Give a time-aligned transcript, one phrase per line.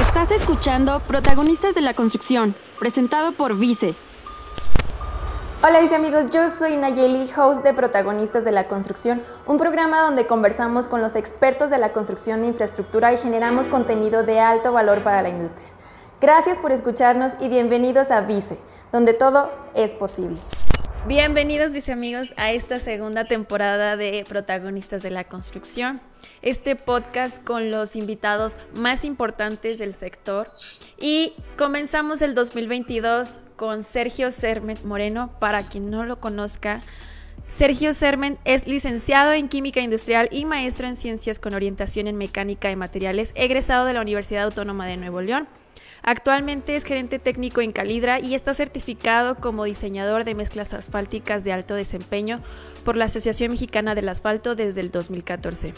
[0.00, 3.94] Estás escuchando Protagonistas de la Construcción, presentado por Vice.
[5.62, 10.26] Hola mis amigos, yo soy Nayeli, host de Protagonistas de la Construcción, un programa donde
[10.26, 15.04] conversamos con los expertos de la construcción de infraestructura y generamos contenido de alto valor
[15.04, 15.68] para la industria.
[16.20, 18.58] Gracias por escucharnos y bienvenidos a Vice,
[18.90, 20.38] donde todo es posible.
[21.06, 26.00] Bienvenidos mis amigos a esta segunda temporada de Protagonistas de la Construcción,
[26.40, 30.48] este podcast con los invitados más importantes del sector
[30.98, 36.80] y comenzamos el 2022 con Sergio Sermet Moreno, para quien no lo conozca.
[37.46, 42.68] Sergio Sermet es licenciado en Química Industrial y maestro en Ciencias con orientación en Mecánica
[42.68, 45.48] de Materiales, egresado de la Universidad Autónoma de Nuevo León.
[46.06, 51.52] Actualmente es gerente técnico en Calidra y está certificado como diseñador de mezclas asfálticas de
[51.52, 52.42] alto desempeño
[52.84, 55.72] por la Asociación Mexicana del Asfalto desde el 2014.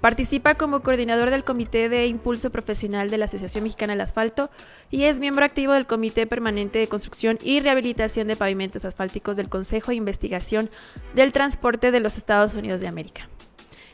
[0.00, 4.50] Participa como coordinador del Comité de Impulso Profesional de la Asociación Mexicana del Asfalto
[4.90, 9.48] y es miembro activo del Comité Permanente de Construcción y Rehabilitación de Pavimentos Asfálticos del
[9.48, 10.70] Consejo de Investigación
[11.14, 13.28] del Transporte de los Estados Unidos de América.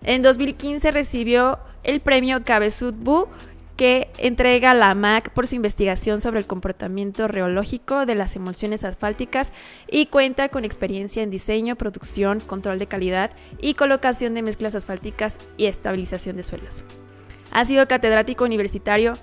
[0.02, 3.28] En 2015 recibió el premio Cabezud Bu
[3.78, 9.52] que entrega la MAC por su investigación sobre el comportamiento reológico de las emulsiones asfálticas
[9.88, 13.30] y cuenta con experiencia en diseño, producción, control de calidad
[13.62, 16.82] y colocación de mezclas asfálticas y estabilización de suelos.
[17.52, 19.14] Ha sido catedrático universitario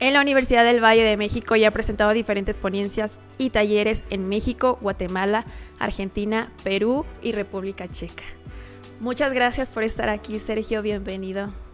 [0.00, 4.28] en la Universidad del Valle de México y ha presentado diferentes ponencias y talleres en
[4.28, 5.46] México, Guatemala,
[5.78, 8.24] Argentina, Perú y República Checa.
[9.00, 10.82] Muchas gracias por estar aquí, Sergio.
[10.82, 11.71] Bienvenido.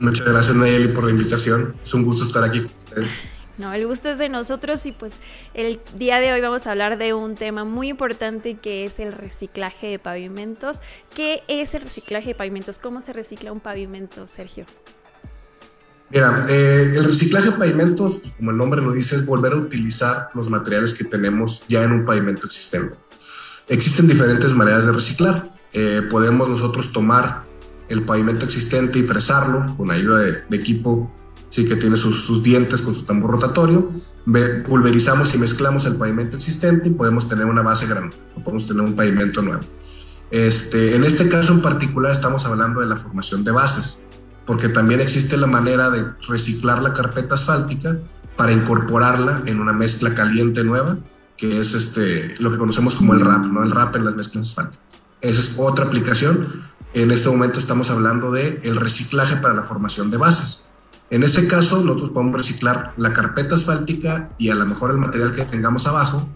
[0.00, 1.76] Muchas gracias Nayeli por la invitación.
[1.84, 3.20] Es un gusto estar aquí con ustedes.
[3.58, 5.18] No, el gusto es de nosotros y pues
[5.52, 9.12] el día de hoy vamos a hablar de un tema muy importante que es el
[9.12, 10.80] reciclaje de pavimentos.
[11.14, 12.78] ¿Qué es el reciclaje de pavimentos?
[12.78, 14.64] ¿Cómo se recicla un pavimento, Sergio?
[16.08, 19.56] Mira, eh, el reciclaje de pavimentos, pues, como el nombre lo dice, es volver a
[19.56, 22.96] utilizar los materiales que tenemos ya en un pavimento existente.
[23.68, 25.54] Existen diferentes maneras de reciclar.
[25.74, 27.49] Eh, podemos nosotros tomar
[27.90, 31.12] el pavimento existente y fresarlo con ayuda de, equipo
[31.50, 33.90] sí, que tiene sus, dientes con su tambor rotatorio.
[34.64, 38.94] Pulverizamos y mezclamos el pavimento existente y podemos tener una base grande, podemos tener un
[38.94, 39.62] pavimento nuevo.
[40.30, 44.04] Este, en este caso en particular estamos hablando de la formación de bases,
[44.46, 47.98] porque también existe la manera de reciclar la carpeta asfáltica
[48.36, 50.98] para incorporarla en una mezcla caliente nueva,
[51.36, 53.64] que es este, lo que conocemos como el RAP, ¿no?
[53.64, 54.80] el RAP en las mezclas asfálticas.
[55.20, 60.10] Esa es otra aplicación en este momento estamos hablando de el reciclaje para la formación
[60.10, 60.66] de bases.
[61.10, 65.34] En ese caso, nosotros podemos reciclar la carpeta asfáltica y a lo mejor el material
[65.34, 66.28] que tengamos abajo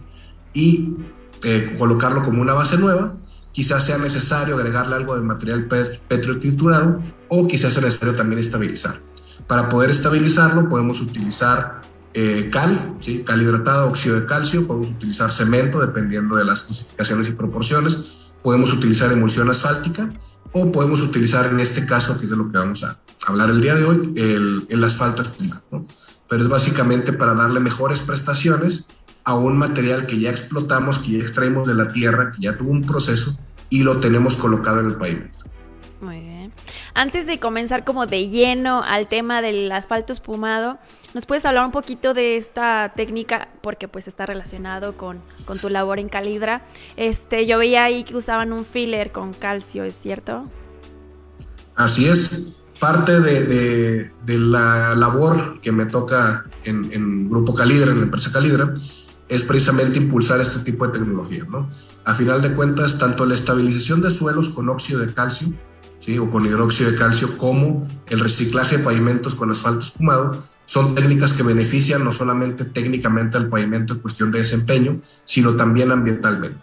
[0.53, 0.95] y
[1.43, 3.13] eh, colocarlo como una base nueva.
[3.51, 8.99] Quizás sea necesario agregarle algo de material petrotriturado o quizás sea necesario también estabilizar.
[9.47, 11.81] Para poder estabilizarlo podemos utilizar
[12.13, 13.23] eh, cal, ¿sí?
[13.25, 18.73] cal hidratada, óxido de calcio, podemos utilizar cemento dependiendo de las clasificaciones y proporciones, podemos
[18.73, 20.09] utilizar emulsión asfáltica
[20.57, 23.59] o podemos utilizar en este caso, que es de lo que vamos a hablar el
[23.59, 25.85] día de hoy, el, asfalto espumado.
[26.29, 28.87] Pero es básicamente para darle mejores prestaciones
[29.25, 32.71] a un material que ya explotamos, que ya extraímos de la tierra, que ya tuvo
[32.71, 33.37] un proceso
[33.69, 35.39] y lo tenemos colocado en el pavimento.
[35.99, 36.53] Muy bien.
[36.93, 40.79] Antes de comenzar como de lleno al tema del asfalto espumado,
[41.15, 43.47] ¿nos puedes hablar un poquito de esta técnica?
[43.61, 46.67] Porque pues está relacionado con, con tu labor en Calidra.
[46.97, 50.45] Este, yo veía ahí que usaban un filler con calcio, ¿es cierto?
[51.75, 52.59] Así es.
[52.81, 58.73] Parte de, de, la labor que me toca en, Grupo Calidra, en la empresa Calidra,
[59.29, 61.45] es precisamente impulsar este tipo de tecnología.
[61.49, 61.69] ¿no?
[62.03, 65.53] A final de cuentas, tanto la estabilización de suelos con óxido de calcio
[66.19, 71.33] o con hidróxido de calcio, como el reciclaje de pavimentos con asfalto espumado, son técnicas
[71.33, 76.59] que benefician no solamente técnicamente al pavimento en cuestión de desempeño, sino también ambientalmente.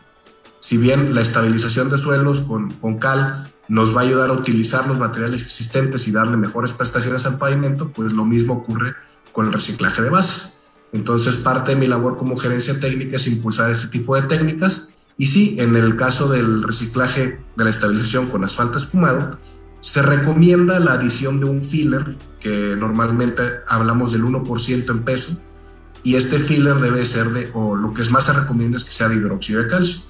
[0.60, 4.86] Si bien la estabilización de suelos con, con cal nos va a ayudar a utilizar
[4.86, 8.94] los materiales existentes y darle mejores prestaciones al pavimento, pues lo mismo ocurre
[9.32, 10.62] con el reciclaje de bases.
[10.92, 15.26] Entonces, parte de mi labor como gerencia técnica es impulsar este tipo de técnicas y
[15.26, 19.38] sí, en el caso del reciclaje de la estabilización con asfalto espumado,
[19.82, 25.42] se recomienda la adición de un filler, que normalmente hablamos del 1% en peso,
[26.04, 28.92] y este filler debe ser de, o lo que es más se recomienda es que
[28.92, 30.02] sea de hidróxido de calcio.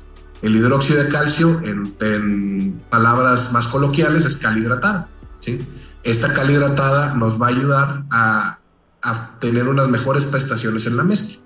[0.42, 5.08] El hidróxido de calcio, en, palabras más coloquiales, es cal hidratada.
[5.40, 5.58] ¿sí?
[6.02, 8.58] Esta cal hidratada nos va a ayudar a,
[9.00, 11.38] a tener unas mejores prestaciones en la mezcla,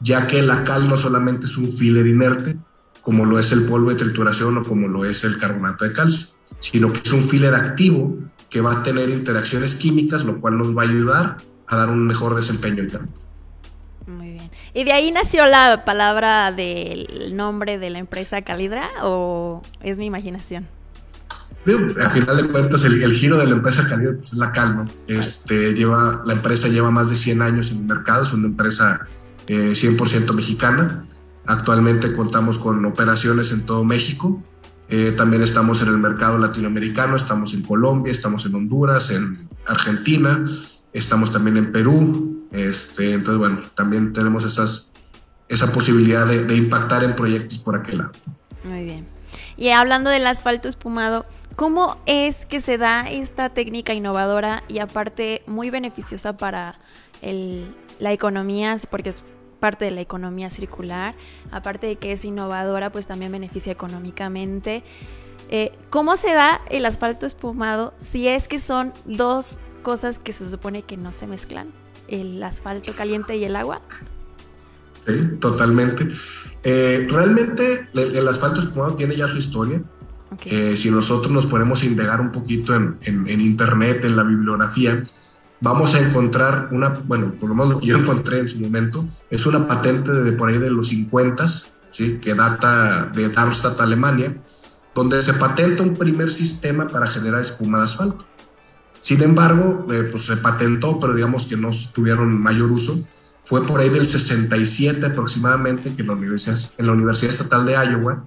[0.00, 2.56] ya que la cal no solamente es un filler inerte,
[3.02, 6.33] como lo es el polvo de trituración o como lo es el carbonato de calcio,
[6.72, 8.16] sino que es un filler activo
[8.48, 11.36] que va a tener interacciones químicas, lo cual nos va a ayudar
[11.76, 13.12] dar un mejor desempeño en campo.
[14.06, 14.50] Muy bien.
[14.74, 20.06] ¿Y de ahí nació la palabra del nombre de la empresa Calidra o es mi
[20.06, 20.66] imaginación?
[21.66, 24.86] a final de cuentas, el, giro de la empresa Calidra es la calma.
[25.06, 29.06] Este, lleva, la empresa lleva más de 100 años en el mercado, es una empresa
[29.46, 31.04] 100% eh, mexicana.
[31.46, 34.42] Actualmente contamos con operaciones en todo México.
[34.96, 39.32] Eh, también estamos en el mercado latinoamericano, estamos en Colombia, estamos en Honduras, en
[39.66, 40.48] Argentina,
[40.92, 42.46] estamos también en Perú.
[42.52, 44.92] Este, entonces, bueno, también tenemos esas,
[45.48, 48.12] esa posibilidad de, impactar en proyectos por aquel lado.
[48.62, 49.06] Muy bien.
[49.56, 51.26] Y hablando del asfalto espumado,
[51.56, 56.78] ¿cómo es que se da esta técnica innovadora y aparte muy beneficiosa para
[57.20, 57.66] el,
[57.98, 59.12] la economía, porque
[59.64, 61.14] parte de la economía circular,
[61.50, 64.82] aparte de que es innovadora, pues también beneficia económicamente.
[65.48, 70.50] Eh, ¿Cómo se da el asfalto espumado si es que son dos cosas que se
[70.50, 71.68] supone que no se mezclan?
[72.08, 73.80] El asfalto caliente y el agua.
[75.06, 76.08] Sí, totalmente.
[76.62, 79.80] Eh, realmente el, asfalto espumado tiene ya su historia.
[80.44, 85.02] Eh, si nosotros nos ponemos a indagar un poquito en, en, internet, en la bibliografía,
[85.60, 89.66] vamos a encontrar una, bueno, por lo menos yo encontré en su momento, es una
[89.66, 91.46] patente de por ahí de los 50,
[91.90, 92.18] ¿sí?
[92.20, 94.36] que data de Darmstadt, Alemania,
[94.94, 98.26] donde se patenta un primer sistema para generar espuma de asfalto.
[99.00, 102.94] Sin embargo, eh, pues se patentó, pero digamos que no tuvieron mayor uso.
[103.42, 107.72] Fue por ahí del 67 aproximadamente que en la Universidad, en la Universidad Estatal de
[107.72, 108.24] Iowa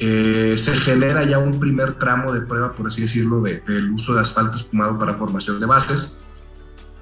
[0.00, 4.20] eh, se genera ya un primer tramo de prueba, por así decirlo, del uso de
[4.20, 6.18] asfalto espumado para formación de bases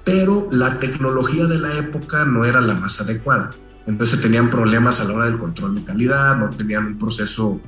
[0.07, 3.49] pero la tecnología de la época no era la más adecuada.
[3.85, 7.59] Entonces tenían problemas a la hora del control de calidad, no tenían un proceso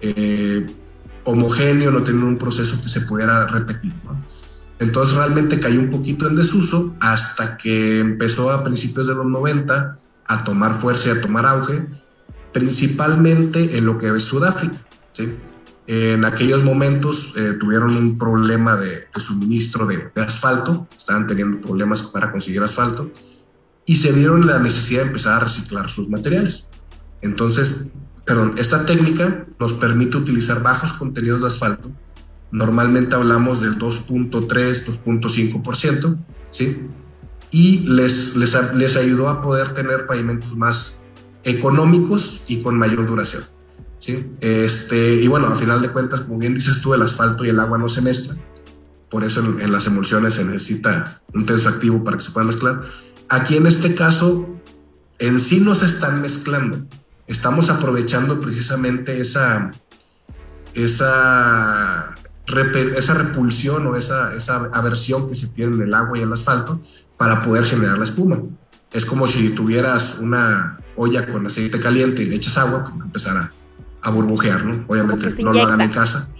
[0.00, 0.64] eh,
[1.24, 3.92] homogéneo, no tenían un proceso que se pudiera repetir.
[4.78, 9.96] Entonces realmente cayó un poquito en desuso hasta que empezó a principios de los 90
[10.24, 11.84] a tomar fuerza y a tomar auge,
[12.52, 14.76] principalmente en lo que es Sudáfrica.
[15.10, 15.34] ¿sí?
[15.90, 22.30] En aquellos momentos eh, tuvieron un problema de, suministro de, asfalto, estaban teniendo problemas para
[22.30, 23.10] conseguir asfalto
[23.86, 26.68] y se dieron la necesidad de empezar a reciclar sus materiales.
[27.22, 27.90] Entonces,
[28.26, 31.90] perdón, esta técnica nos permite utilizar bajos contenidos de asfalto.
[32.50, 36.18] Normalmente hablamos del 2.3, 2.5%,
[36.50, 36.82] ¿sí?
[37.50, 41.02] Y les, les, les ayudó a poder tener pavimentos más
[41.44, 43.44] económicos y con mayor duración.
[43.98, 44.32] ¿Sí?
[44.40, 47.60] Este, y bueno, a final de cuentas, como bien dices tú, el asfalto y el
[47.60, 48.38] agua no se mezclan.
[49.08, 52.82] Por eso en, las emulsiones se necesita un tenso activo para que se pueda mezclar.
[53.28, 54.48] Aquí en este caso,
[55.18, 56.84] en sí no se están mezclando.
[57.26, 59.70] Estamos aprovechando precisamente esa,
[60.74, 62.14] esa,
[62.96, 66.80] esa repulsión o esa, esa aversión que se tiene en el agua y el asfalto
[67.16, 68.38] para poder generar la espuma.
[68.92, 73.36] Es como si tuvieras una olla con aceite caliente y le echas agua, pues empezar
[73.36, 73.52] a
[74.10, 74.84] burbujear, ¿no?
[74.86, 76.30] Obviamente no lo hagan en casa.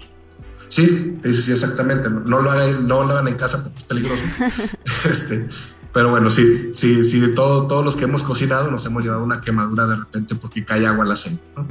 [0.69, 2.09] Sí, sí, sí, exactamente.
[2.11, 4.25] No lo hagan, no lo hagan en casa porque es peligroso.
[5.11, 5.49] este,
[5.93, 9.41] pero bueno, sí, sí, sí, todo, todos los que hemos cocinado nos hemos llevado una
[9.41, 11.43] quemadura de repente porque cae agua al aceite.
[11.57, 11.67] ¿no?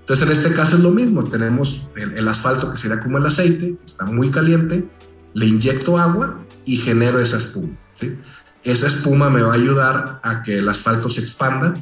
[0.00, 1.24] Entonces, en este caso es lo mismo.
[1.24, 4.84] Tenemos el, asfalto que sería como el aceite, está muy caliente,
[5.32, 7.78] le inyecto agua y genero esa espuma.
[7.94, 8.18] ¿sí?
[8.64, 11.74] Esa espuma me va a ayudar a que el asfalto se expanda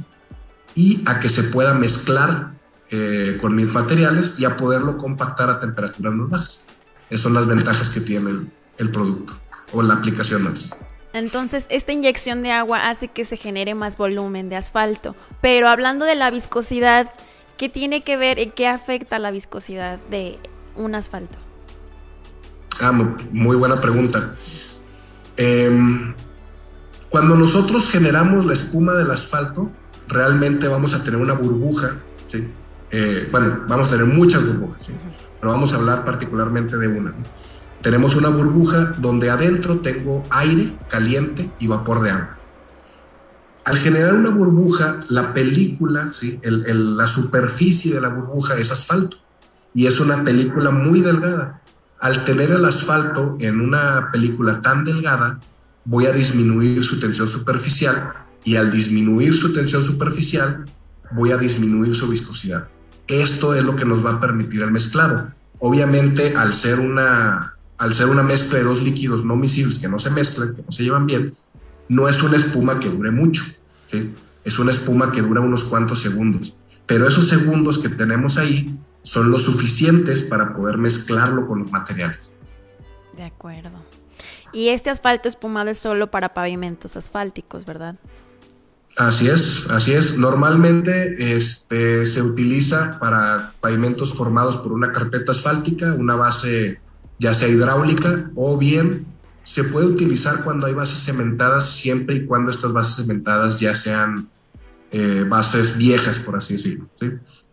[0.75, 2.60] y a que se pueda mezclar
[2.93, 6.67] eh, con mis materiales y a poderlo compactar a temperaturas más bajas.
[7.09, 8.47] Esas son las ventajas que tiene
[8.79, 9.39] el, producto
[9.73, 10.77] o la aplicación más.
[11.13, 15.15] Entonces, esta inyección de agua hace que se genere más volumen de asfalto.
[15.41, 17.13] Pero hablando de la viscosidad,
[17.57, 20.39] ¿qué tiene que ver y qué afecta la viscosidad de
[20.75, 21.39] un asfalto?
[22.81, 22.93] Ah,
[23.31, 24.35] muy buena pregunta.
[25.37, 26.13] Em,
[27.09, 29.71] cuando nosotros generamos la espuma del asfalto,
[30.09, 32.49] realmente vamos a tener una burbuja, ¿sí?
[32.91, 34.91] Eh, bueno, vamos a tener muchas burbujas,
[35.39, 37.15] pero vamos a hablar particularmente de una.
[37.83, 42.37] Tenemos una burbuja donde adentro tengo aire caliente y vapor de agua.
[43.65, 46.41] Al generar una burbuja, la película, ¿sí?
[46.43, 49.19] la superficie de la burbuja es asfalto
[49.75, 51.63] y es una película muy delgada.
[52.01, 55.39] Al tener el asfalto en una película tan delgada,
[55.85, 58.13] voy a disminuir su tensión superficial
[58.45, 60.65] y al disminuir su tensión superficial,
[61.13, 62.69] voy a disminuir su viscosidad.
[63.11, 65.33] Esto es lo que nos va a permitir el mezclado.
[65.59, 69.99] Obviamente, al ser una, al ser una mezcla de dos líquidos no miscibles que no
[69.99, 71.35] se mezclan, que no se llevan bien,
[71.89, 73.43] no es una espuma que dure mucho.
[74.45, 76.57] Es una espuma que dura unos cuantos segundos.
[76.87, 82.33] Pero esos segundos que tenemos ahí son los suficientes para poder mezclarlo con los materiales.
[83.17, 83.85] De acuerdo.
[84.53, 87.97] Y este asfalto espumado es solo para pavimentos asfálticos, ¿verdad?
[88.97, 90.19] Así es, así es.
[90.19, 96.81] Normalmente este, se utiliza para pavimentos formados por una carpeta asfáltica, una base
[97.19, 99.07] ya sea hidráulica o bien
[99.43, 104.29] se puede utilizar cuando hay bases cementadas siempre y cuando estas bases cementadas ya sean
[104.91, 106.89] eh, bases viejas, por así decirlo.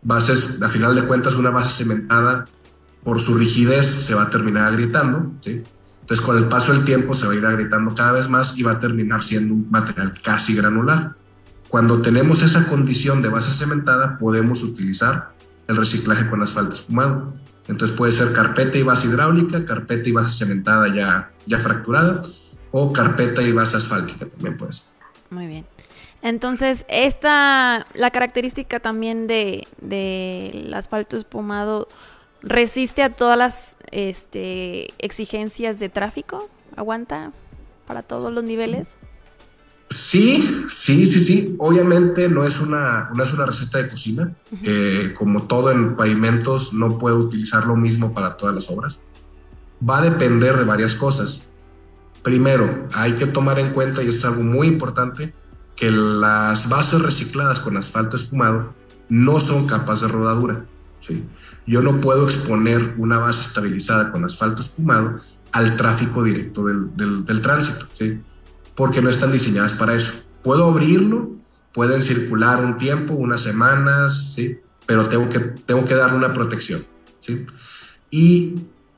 [0.02, 2.46] Bases, a final de cuentas, una base cementada
[3.04, 5.32] por su rigidez se va a terminar agrietando.
[5.40, 5.62] ¿sí?
[6.00, 8.62] Entonces, con el paso del tiempo se va a ir agrietando cada vez más y
[8.62, 11.14] va a terminar siendo un material casi granular.
[11.68, 15.32] Cuando tenemos esa condición de base cementada, podemos utilizar
[15.66, 17.34] el reciclaje con asfalto espumado.
[17.68, 22.22] Entonces puede ser carpeta y base hidráulica, carpeta y base cementada ya, ya fracturada,
[22.70, 24.94] o carpeta y base asfáltica también puede ser.
[25.30, 25.66] Muy bien.
[26.22, 31.88] Entonces, esta, la característica también de, del asfalto espumado
[32.42, 37.32] resiste a todas las este, exigencias de tráfico, aguanta
[37.86, 38.96] para todos los niveles.
[39.90, 41.56] Sí, sí, sí, sí.
[41.58, 44.34] Obviamente no es una, no es una receta de cocina.
[45.16, 49.00] como todo en pavimentos, no puedo utilizar lo mismo para todas las obras.
[49.88, 51.48] Va a depender de varias cosas.
[52.22, 55.32] Primero, hay que tomar en cuenta, y es algo muy importante,
[55.76, 58.74] que las bases recicladas con asfalto espumado
[59.08, 60.64] no son capas de rodadura.
[61.00, 61.24] ¿sí?
[61.66, 65.20] Yo no puedo exponer una base estabilizada con asfalto espumado
[65.52, 67.86] al tráfico directo del, del, del tránsito.
[67.92, 68.20] ¿sí?
[68.78, 70.12] Porque no están diseñadas para eso.
[70.40, 71.32] Puedo abrirlo,
[71.72, 74.56] pueden circular un tiempo, unas semanas, ¿sí?
[74.86, 76.84] pero tengo que, tengo que darle una protección.
[77.18, 77.44] ¿sí?
[78.08, 78.54] Y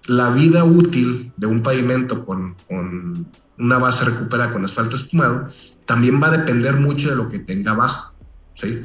[0.07, 3.27] la vida útil de un pavimento con, con
[3.59, 5.49] una base recuperada con asfalto espumado
[5.87, 8.13] también va a depender mucho de lo que tenga abajo.
[8.53, 8.85] ¿sí?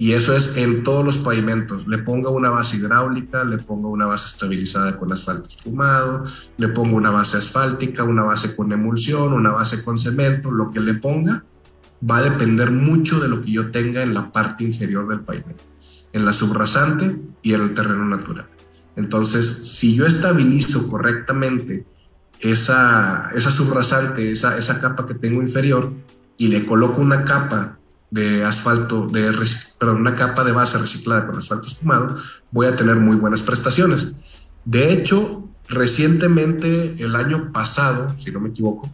[0.00, 1.86] Y eso es en todos los pavimentos.
[1.86, 6.24] Le ponga una base hidráulica, le pongo una base estabilizada con asfalto espumado,
[6.56, 10.80] le pongo una base asfáltica, una base con emulsión, una base con cemento, lo que
[10.80, 11.44] le ponga
[12.10, 15.64] va a depender mucho de lo que yo tenga en la parte inferior del pavimento,
[16.14, 18.46] en la subrasante y en el terreno natural.
[18.96, 21.84] Entonces, si yo estabilizo correctamente
[22.38, 25.92] esa, esa subrasante, esa, esa capa que tengo inferior,
[26.38, 27.79] y le coloco una capa
[28.10, 29.32] de asfalto, de,
[29.78, 32.16] perdón, una capa de base reciclada con asfalto espumado,
[32.50, 34.14] voy a tener muy buenas prestaciones.
[34.64, 38.92] De hecho, recientemente, el año pasado, si no me equivoco,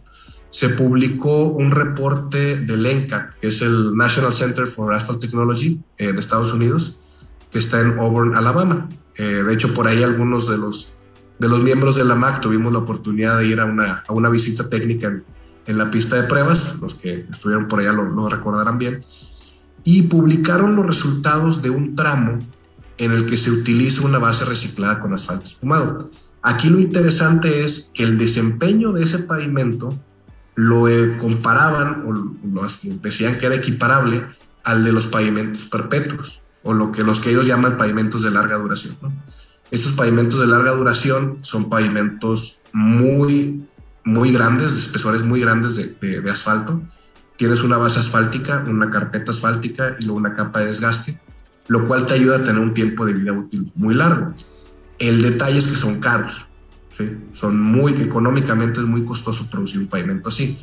[0.49, 6.17] se publicó un reporte del NCAT, que es el National Center for Asphalt Technology de
[6.17, 6.99] Estados Unidos,
[7.51, 8.87] que está en Auburn, Alabama.
[9.15, 10.95] Eh, de hecho, por ahí algunos de los,
[11.39, 14.29] de los miembros de la MAC tuvimos la oportunidad de ir a una, a una
[14.29, 15.23] visita técnica en,
[15.67, 19.01] en la pista de pruebas, los que estuvieron por allá lo, recordarán bien,
[19.83, 22.39] y publicaron los resultados de un tramo
[22.97, 26.09] en el que se utiliza una base reciclada con asfalto espumado.
[26.41, 29.97] Aquí lo interesante es que el desempeño de ese pavimento
[30.55, 32.67] lo eh, comparaban o lo
[33.01, 34.25] decían que era equiparable
[34.63, 38.57] al de los pavimentos perpetuos o lo que los que ellos llaman pavimentos de larga
[38.57, 38.95] duración.
[39.69, 43.66] Estos pavimentos de larga duración son pavimentos muy
[44.07, 46.81] muy grandes, de espesores muy grandes de, asfalto.
[47.35, 51.19] Tienes una base asfáltica, una carpeta asfáltica y luego una capa de desgaste,
[51.67, 54.33] lo cual te ayuda a tener un tiempo de vida útil muy largo.
[54.97, 56.47] El detalle es que son caros,
[57.33, 60.57] son muy económicamente es muy costoso producir un pavimento así.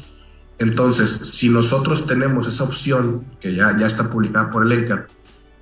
[0.59, 5.07] Entonces, si nosotros tenemos esa opción, que ya, ya está publicada por el ENCAR,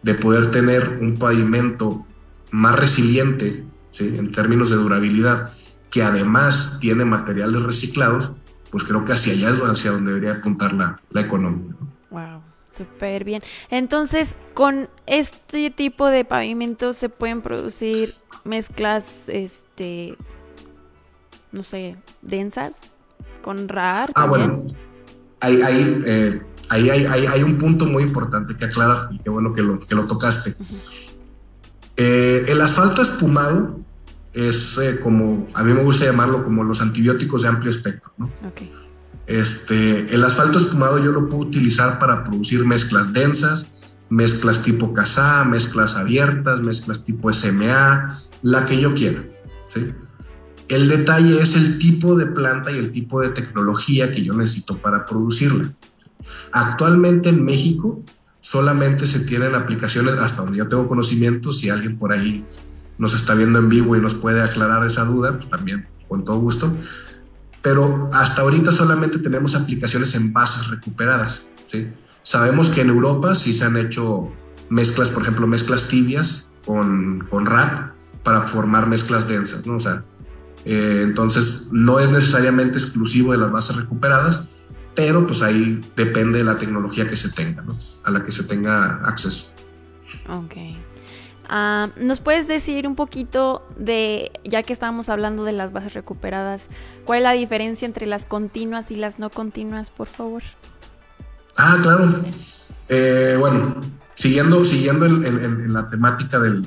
[0.03, 2.07] de poder tener un pavimento
[2.53, 3.65] más resiliente
[3.99, 5.53] en términos de durabilidad,
[5.93, 8.33] que además tiene materiales reciclados,
[8.71, 11.75] pues creo que hacia allá es hacia donde debería apuntar la, la economía.
[12.11, 13.43] Wow, súper bien.
[13.71, 18.09] Entonces, con este tipo de pavimentos se pueden producir
[18.45, 20.17] mezclas, este,
[21.53, 22.95] no sé, densas,
[23.43, 24.13] con RAR.
[24.15, 24.65] Ah, bueno,
[25.41, 29.53] ahí, ahí, eh, ahí hay, hay, un punto muy importante que aclarar y qué bueno
[29.53, 30.55] que lo, que lo tocaste.
[31.99, 33.79] Eh, el asfalto espumado
[34.33, 38.12] es eh, como, a mí me gusta llamarlo como los antibióticos de amplio espectro.
[38.17, 38.31] ¿no?
[39.27, 43.75] Este, el asfalto espumado yo lo puedo utilizar para producir mezclas densas,
[44.09, 49.25] mezclas tipo CASA, mezclas abiertas, mezclas tipo SMA, la que yo quiera.
[49.69, 49.87] ¿sí?
[50.69, 54.79] El detalle es el tipo de planta y el tipo de tecnología que yo necesito
[54.79, 55.73] para producirla.
[56.53, 58.03] Actualmente en México
[58.41, 62.45] solamente se tienen aplicaciones, hasta donde yo tengo conocimiento, si alguien por ahí
[62.99, 66.39] nos está viendo en vivo y nos puede aclarar esa duda, pues también con todo
[66.39, 66.73] gusto.
[67.63, 71.47] Pero hasta ahorita solamente tenemos aplicaciones en bases recuperadas.
[71.67, 71.89] ¿sí?
[72.23, 74.31] Sabemos que en Europa sí se han hecho
[74.69, 79.77] mezclas, por ejemplo, mezclas tibias con, con RAP para formar mezclas densas, ¿no?
[79.77, 80.03] O sea,
[80.65, 84.47] Eh, entonces, no es necesariamente exclusivo de las bases recuperadas,
[84.95, 87.73] pero pues ahí depende de la tecnología que se tenga, ¿no?
[88.05, 89.55] a la que se tenga acceso.
[90.29, 90.55] Ok.
[91.54, 96.71] Ah, ¿Nos puedes decir un poquito de, ya que estábamos hablando de las bases recuperadas,
[97.04, 100.42] cuál es la diferencia entre las continuas y las no continuas, por favor?
[101.54, 102.09] Ah, claro.
[102.88, 103.82] Eh, bueno,
[104.14, 106.66] siguiendo, siguiendo en, la temática del,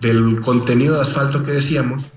[0.00, 2.08] del contenido de asfalto que decíamos,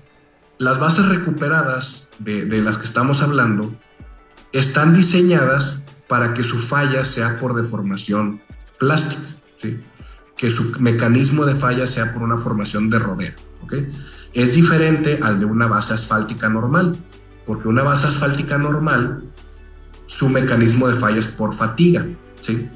[0.58, 3.72] las bases recuperadas de, de, las que estamos hablando
[4.50, 8.42] están diseñadas para que su falla sea por deformación
[8.80, 9.22] plástica,
[9.58, 9.78] ¿sí?
[10.42, 13.32] Que su mecanismo de falla sea por una formación de rodeo.
[13.62, 13.92] ¿okay?
[14.34, 16.96] Es diferente al de una base asfáltica normal,
[17.46, 19.22] porque una base asfáltica normal,
[20.06, 22.08] su mecanismo de falla es por fatiga.
[22.40, 22.68] ¿sí?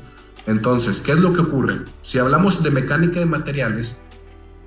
[0.46, 1.75] Entonces, ¿qué es lo que ocurre?
[2.02, 4.06] Si hablamos de mecánica de materiales,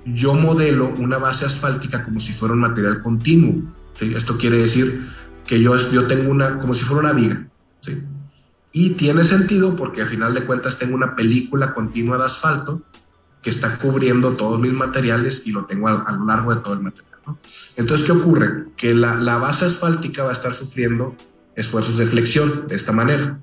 [0.04, 3.62] yo modelo una base asfáltica como si fuera un material continuo.
[3.94, 4.12] ¿sí?
[4.14, 5.08] Esto quiere decir
[5.46, 7.48] que yo, yo tengo una, como si fuera una viga.
[7.80, 8.02] ¿sí?
[8.72, 12.82] Y tiene sentido porque al final de cuentas tengo una película continua de asfalto
[13.42, 16.80] que está cubriendo todos mis materiales y lo tengo a, lo largo de todo el
[16.80, 17.10] material.
[17.76, 18.66] Entonces, ¿qué ocurre?
[18.76, 21.14] Que la, la, base asfáltica va a estar sufriendo
[21.54, 23.38] esfuerzos de flexión de esta manera.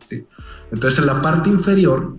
[0.71, 2.17] Entonces, en la parte inferior,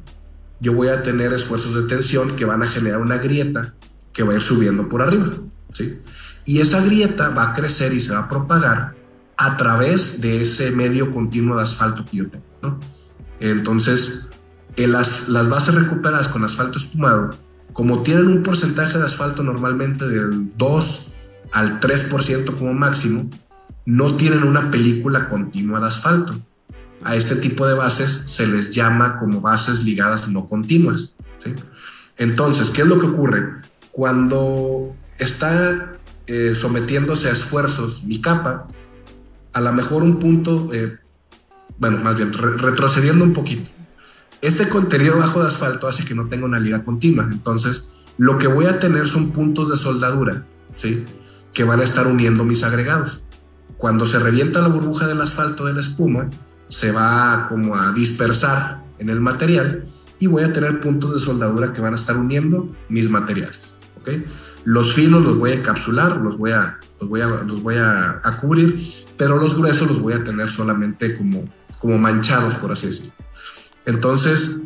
[0.61, 3.75] yo voy a tener esfuerzos de tensión que van a generar una grieta
[4.13, 5.31] que va a ir subiendo por arriba.
[5.73, 6.01] ¿sí?
[6.45, 8.95] Y esa grieta va a crecer y se va a propagar
[9.37, 12.45] a través de ese medio continuo de asfalto que yo tengo.
[12.63, 12.81] ¿no?
[13.39, 14.31] Entonces,
[14.77, 17.31] en las, las bases recuperadas con asfalto espumado,
[17.73, 21.15] como tienen un porcentaje de asfalto normalmente del 2
[21.53, 23.31] al 3% como máximo,
[23.85, 26.39] no tienen una película continua de asfalto.
[27.03, 31.15] A este tipo de bases se les llama como bases ligadas no continuas.
[32.17, 33.63] Entonces, ¿qué es lo que ocurre?
[33.93, 35.97] Cuando está
[36.27, 38.67] eh, sometiéndose a esfuerzos mi capa,
[39.53, 40.99] a lo mejor un punto eh,
[41.79, 43.71] bueno, más bien retrocediendo un poquito.
[44.41, 47.29] Este contenido bajo de asfalto hace que no tenga una liga continua.
[47.31, 51.05] Entonces, lo que voy a tener son puntos de soldadura, ¿sí?
[51.53, 53.23] Que van a estar uniendo mis agregados.
[53.77, 56.31] Cuando se revienta la burbuja del asfalto de la espuma,
[56.69, 59.87] se va como a dispersar en el material
[60.21, 64.09] y voy a tener puntos de soldadura que van a estar uniendo mis materiales, ¿ok?
[64.65, 68.39] Los finos los voy a encapsular, los voy a, los voy a, los voy a
[68.41, 68.85] cubrir,
[69.17, 71.45] pero los gruesos los voy a tener solamente como
[71.79, 73.13] como manchados, por así decirlo.
[73.89, 74.59] Entonces,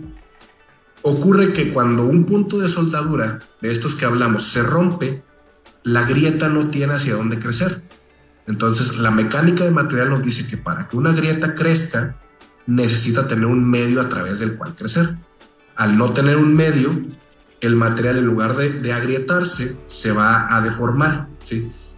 [1.03, 5.23] ocurre que cuando un punto de soldadura de estos que hablamos se rompe,
[5.85, 7.85] la grieta no tiene hacia dónde crecer.
[8.49, 12.17] Entonces, la mecánica de material nos dice que para que una grieta crezca,
[12.67, 15.15] necesita tener un medio a través del cual crecer.
[15.77, 16.91] Al no tener un medio,
[17.61, 21.29] el material en lugar de, agrietarse, se va a deformar.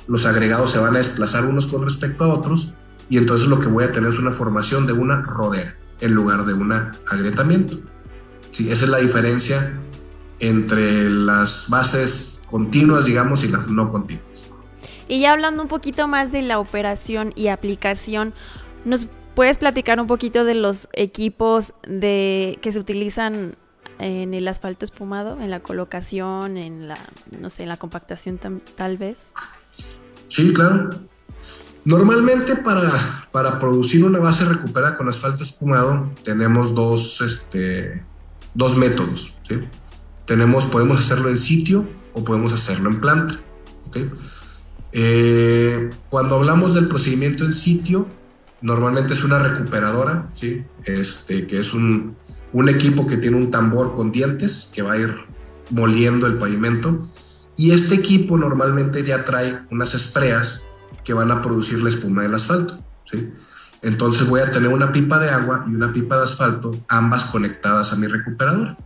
[0.06, 2.74] Los agregados se van a desplazar unos con respecto a otros
[3.08, 6.44] y entonces lo que voy a tener es una formación de una rodera en lugar
[6.44, 7.78] de un agrietamiento.
[8.50, 9.78] Sí, esa es la diferencia
[10.38, 14.50] entre las bases continuas, digamos, y las no continuas.
[15.08, 18.32] Y ya hablando un poquito más de la operación y aplicación,
[18.84, 23.56] ¿nos puedes platicar un poquito de los equipos de, que se utilizan
[23.98, 26.98] en el asfalto espumado, en la colocación, en la,
[27.38, 28.40] no sé, en la compactación
[28.76, 29.32] tal vez?
[30.28, 30.90] Sí, claro.
[31.84, 38.02] Normalmente para, para producir una base recuperada con asfalto espumado tenemos dos, este,
[38.54, 39.34] dos métodos.
[40.24, 43.34] Tenemos, podemos hacerlo en sitio o podemos hacerlo en planta.
[44.92, 48.06] Eh, cuando hablamos del procedimiento en sitio,
[48.62, 50.64] normalmente es una recuperadora, ¿sí?
[50.84, 52.16] este, que es un,
[52.54, 55.14] un equipo que tiene un tambor con dientes que va a ir
[55.68, 57.08] moliendo el pavimento.
[57.56, 60.66] Y este equipo normalmente ya trae unas espreas
[61.04, 62.82] que van a producir la espuma del asfalto.
[63.04, 63.32] ¿sí?
[63.82, 67.92] Entonces voy a tener una pipa de agua y una pipa de asfalto, ambas conectadas
[67.92, 68.76] a mi recuperador.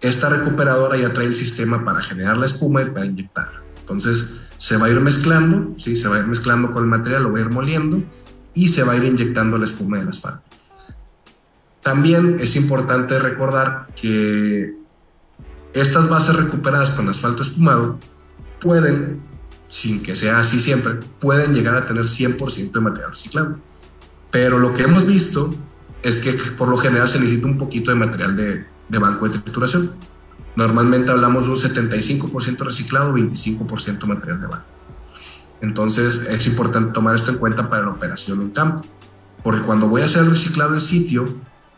[0.00, 3.48] Esta recuperadora ya trae el sistema para generar la espuma y para inyectar.
[3.78, 5.94] Entonces se va a ir mezclando, ¿sí?
[5.94, 8.02] se va a ir mezclando con el material, lo voy a ir moliendo
[8.52, 10.42] y se va a ir inyectando la espuma del asfalto.
[11.82, 14.74] También es importante recordar que
[15.74, 17.98] estas bases recuperadas con asfalto espumado
[18.60, 19.20] pueden
[19.74, 23.58] sin que sea así siempre, pueden llegar a tener 100% de material reciclado.
[24.30, 25.52] Pero lo que hemos visto
[26.00, 29.90] es que por lo general se necesita un poquito de material de, banco de trituración.
[30.54, 34.64] Normalmente hablamos de un 75% reciclado, 25% material de banco.
[35.60, 38.84] Entonces es importante tomar esto en cuenta para la operación en campo,
[39.42, 41.24] porque cuando voy a hacer reciclado en sitio,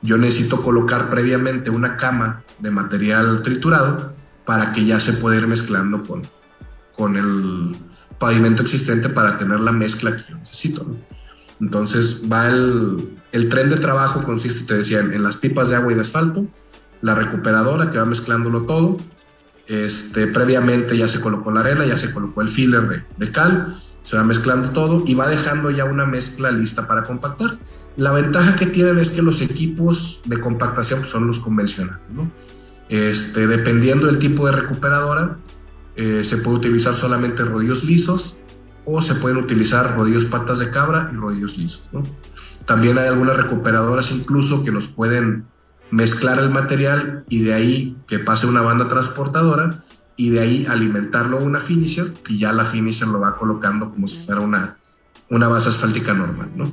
[0.02, 4.12] yo necesito colocar previamente una cama de material triturado
[4.44, 6.22] para que ya se pueda ir mezclando con,
[6.96, 7.76] con el,
[8.18, 10.87] pavimento existente para tener la mezcla que yo necesito.
[11.61, 15.92] Entonces va el, el, tren de trabajo, consiste, te decía, en, las pipas de agua
[15.92, 16.46] y de asfalto,
[17.02, 18.98] la recuperadora que va mezclándolo todo,
[19.66, 24.16] este, previamente ya se colocó la arena, ya se colocó el filler de, cal, se
[24.16, 27.59] va mezclando todo y va dejando ya una mezcla lista para compactar.
[27.96, 32.00] La ventaja que tienen es que los equipos de compactación son los convencionales.
[32.88, 35.38] Este, dependiendo del tipo de recuperadora,
[35.96, 38.38] eh, se puede utilizar solamente rodillos lisos
[38.85, 41.90] o se pueden utilizar rodillos patas de cabra y rodillos lisos.
[42.66, 45.46] También hay algunas recuperadoras incluso que nos pueden
[45.90, 49.82] mezclar el material y de ahí que pase una banda transportadora
[50.16, 54.09] y de ahí alimentarlo a una finisher y ya la finisher lo va colocando como
[54.09, 54.76] si fuera una,
[55.30, 56.70] una base asfáltica normal, ¿no?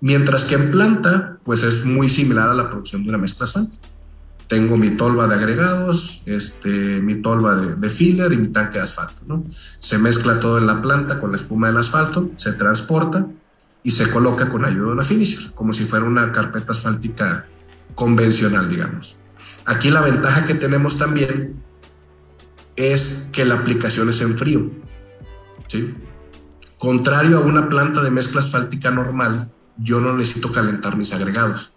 [0.00, 3.88] Mientras que en planta, pues es muy similar a la producción de una mezcla asfáltica.
[4.48, 8.84] Tengo mi tolva de agregados, este, mi tolva de, de, filler y mi tanque de
[8.84, 9.44] asfalto, ¿no?
[9.78, 13.26] Se mezcla todo en la planta con la espuma del asfalto, se transporta
[13.84, 17.46] y se coloca con ayuda de una finisher, como si fuera una carpeta asfáltica
[17.94, 19.16] convencional, digamos.
[19.66, 21.62] Aquí la ventaja que tenemos también
[22.76, 24.70] es que la aplicación es en frío.
[25.68, 25.94] ¿sí?
[26.78, 31.73] Contrario a una planta de mezcla asfáltica normal, yo no necesito calentar mis agregados.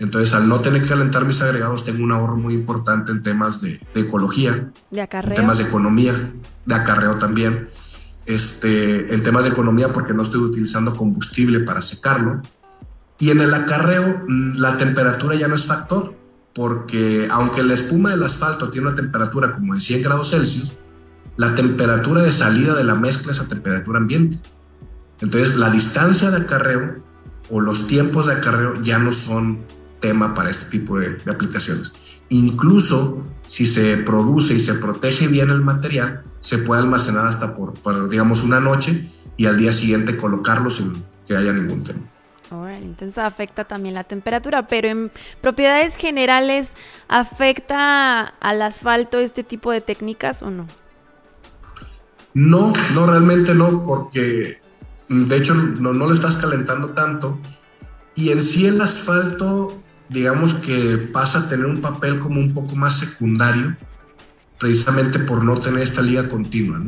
[0.00, 3.60] Entonces, al no tener que calentar mis agregados, tengo un ahorro muy importante en temas
[3.60, 5.32] de, ecología, de acarreo.
[5.32, 6.14] en temas de economía,
[6.64, 7.68] de acarreo también.
[8.24, 12.40] Este, en temas de economía, porque no estoy utilizando combustible para secarlo.
[13.18, 16.14] Y en el acarreo, mm, la temperatura ya no es factor
[16.54, 20.74] porque aunque la espuma del asfalto tiene una temperatura como de 100 grados Celsius,
[21.36, 24.38] la temperatura de salida de la mezcla es a temperatura ambiente.
[25.20, 27.02] Entonces, la distancia de acarreo
[27.50, 29.60] o los tiempos de acarreo ya no son
[30.00, 31.92] tema para este tipo de, aplicaciones.
[32.28, 37.74] Incluso si se produce y se protege bien el material, se puede almacenar hasta por,
[37.74, 42.10] por digamos, una noche y al día siguiente colocarlo sin que haya ningún tema
[42.82, 46.74] entonces afecta también la temperatura, pero en propiedades generales
[47.08, 50.66] afecta al asfalto este tipo de técnicas o no?
[52.34, 54.58] No, no, realmente no, porque
[55.08, 57.38] de hecho no, no lo estás calentando tanto
[58.14, 62.76] y en sí el asfalto, digamos que pasa a tener un papel como un poco
[62.76, 63.76] más secundario,
[64.58, 66.82] precisamente por no tener esta liga continua.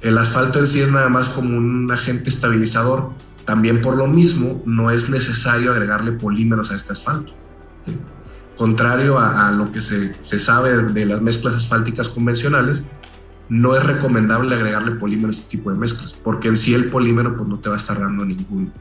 [0.00, 3.12] El asfalto en sí es nada más como un agente estabilizador
[3.44, 7.34] también por lo mismo, no es necesario agregarle polímeros a este asfalto.
[8.56, 12.86] Contrario a, lo que se, sabe de las mezclas asfálticas convencionales,
[13.48, 17.36] no es recomendable agregarle polímeros a este tipo de mezclas, porque en sí el polímero
[17.36, 18.72] pues, no te va a estar dando ningún,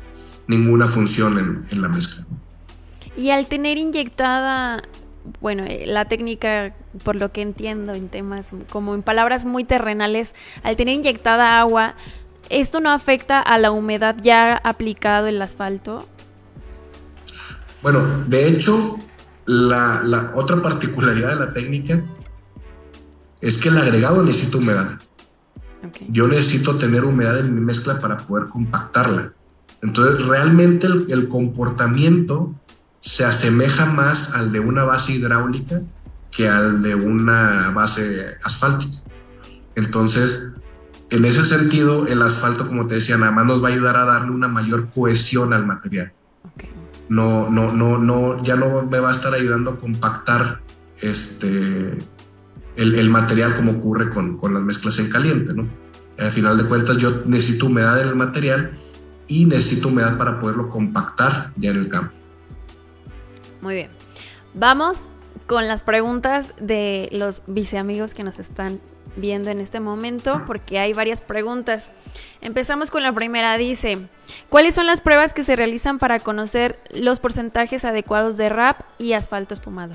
[0.47, 2.25] ninguna función en, la mezcla.
[3.15, 4.81] Y al tener inyectada,
[5.39, 6.73] bueno, eh, la técnica,
[7.03, 11.95] por lo que entiendo en temas, como en palabras muy terrenales, al tener inyectada agua,
[12.49, 16.07] ¿Esto no afecta a la humedad ya aplicado el asfalto?
[17.81, 18.99] Bueno, de hecho,
[19.45, 22.03] la, otra particularidad de la técnica
[23.41, 24.87] es que el agregado necesita humedad.
[26.09, 29.33] Yo necesito tener humedad en mi mezcla para poder compactarla.
[29.81, 32.53] Entonces, realmente el, el, comportamiento
[33.03, 35.81] se asemeja más al de una base hidráulica
[36.31, 38.97] que al de una base asfáltica.
[39.75, 40.51] Entonces,
[41.09, 44.05] en ese sentido, el asfalto, como te decía, nada más nos va a ayudar a
[44.05, 46.13] darle una mayor cohesión al material.
[47.09, 50.61] No, no, no, no, ya no me va a estar ayudando a compactar
[51.01, 51.97] este,
[52.77, 55.67] el, material como ocurre con, con, las mezclas en caliente, ¿no?
[56.17, 58.79] Al final de cuentas, yo necesito humedad en el material
[59.27, 62.22] y necesito humedad para poderlo compactar ya en el campo.
[63.63, 63.89] Muy bien.
[64.53, 65.11] Vamos
[65.47, 68.81] con las preguntas de los viceamigos que nos están
[69.15, 71.93] viendo en este momento porque hay varias preguntas.
[72.41, 73.57] Empezamos con la primera.
[73.57, 74.09] Dice,
[74.49, 79.13] ¿cuáles son las pruebas que se realizan para conocer los porcentajes adecuados de RAP y
[79.13, 79.93] asfalto espumado?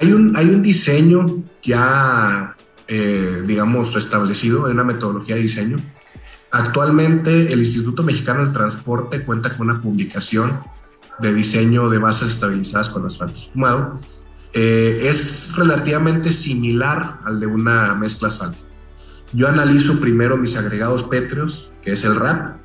[0.00, 1.24] Hay un, hay un diseño
[1.62, 2.56] ya,
[2.88, 5.76] eh, digamos, establecido, hay una metodología de diseño.
[6.50, 10.71] Actualmente el Instituto Mexicano del Transporte cuenta con una publicación
[11.22, 13.98] de diseño de bases estabilizadas con asfalto espumado
[14.52, 18.68] eh, es relativamente similar al de una mezcla asfáltica.
[19.32, 22.58] Yo analizo primero mis agregados pétreos, que es el RAP,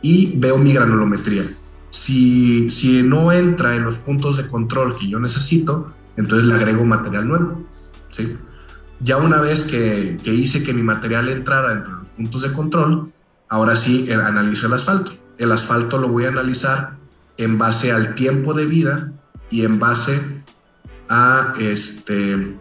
[0.00, 1.42] y veo mi granulometría.
[1.88, 6.84] Si, si no entra en los puntos de control que yo necesito, entonces le agrego
[6.84, 7.66] material nuevo.
[8.10, 8.36] ¿sí?
[9.00, 13.12] Ya una vez que, que hice que mi material entrara entre los puntos de control,
[13.48, 15.12] ahora sí eh, analizo el asfalto.
[15.36, 16.97] El asfalto lo voy a analizar
[17.38, 19.12] en base al tiempo de vida
[19.50, 20.20] y en base
[21.08, 22.56] a, este,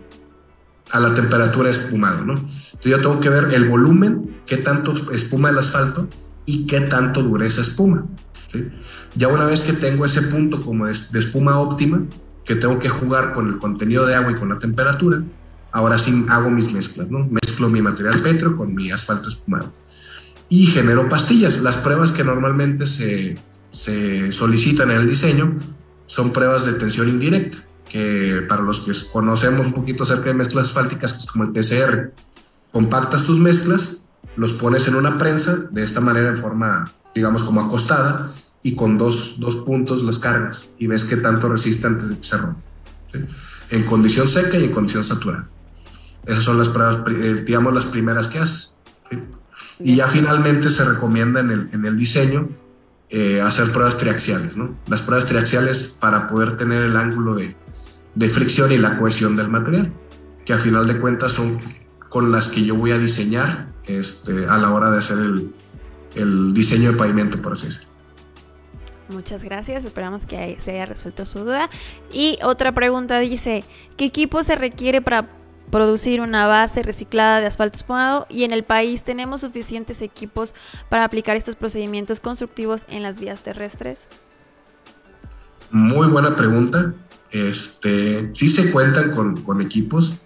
[0.91, 2.33] a la temperatura espumado, ¿no?
[2.33, 6.07] Entonces yo tengo que ver el volumen, qué tanto espuma el asfalto
[6.45, 8.05] y qué tanto dura esa espuma.
[9.15, 12.03] Ya una vez que tengo ese punto como de, espuma óptima,
[12.45, 15.21] que tengo que jugar con el contenido de agua y con la temperatura,
[15.71, 17.27] ahora sí hago mis mezclas, ¿no?
[17.27, 19.73] Mezclo mi material petro con mi asfalto espumado
[20.49, 21.59] y genero pastillas.
[21.61, 23.37] Las pruebas que normalmente se,
[23.77, 25.55] se solicitan en el diseño
[26.07, 30.69] son pruebas de tensión indirecta, que para los que conocemos un poquito acerca de mezclas
[30.69, 32.11] asfálticas, que es como el TCR,
[32.71, 34.03] compactas tus mezclas,
[34.35, 38.31] los pones en una prensa, de esta manera en forma, digamos, como acostada,
[38.63, 42.23] y con dos, dos puntos las cargas y ves qué tanto resiste antes de que
[42.23, 42.59] se rompa.
[43.69, 45.47] En condición seca y en condición saturada.
[46.25, 48.75] Esas son las pruebas, eh, digamos, las primeras que haces.
[49.79, 52.49] Y ya finalmente se recomienda en el, en el diseño
[53.09, 54.75] eh, hacer pruebas triaxiales, ¿no?
[54.87, 57.55] Las pruebas triaxiales para poder tener el ángulo de,
[58.15, 59.93] de fricción y la cohesión del material,
[60.45, 61.59] que a final de cuentas son
[62.09, 65.53] con las que yo voy a diseñar este, a la hora de hacer el,
[66.15, 67.89] el diseño de pavimento, por así decirlo.
[69.09, 71.69] Muchas gracias, esperamos que se haya resuelto su duda.
[72.11, 73.63] Y otra pregunta dice,
[73.95, 75.29] ¿qué equipo se requiere para
[75.71, 80.53] producir una base reciclada de asfalto espumado y en el país tenemos suficientes equipos
[80.89, 84.07] para aplicar estos procedimientos constructivos en las vías terrestres?
[85.71, 86.93] Muy buena pregunta.
[87.31, 90.21] Este, sí se cuentan con, con equipos.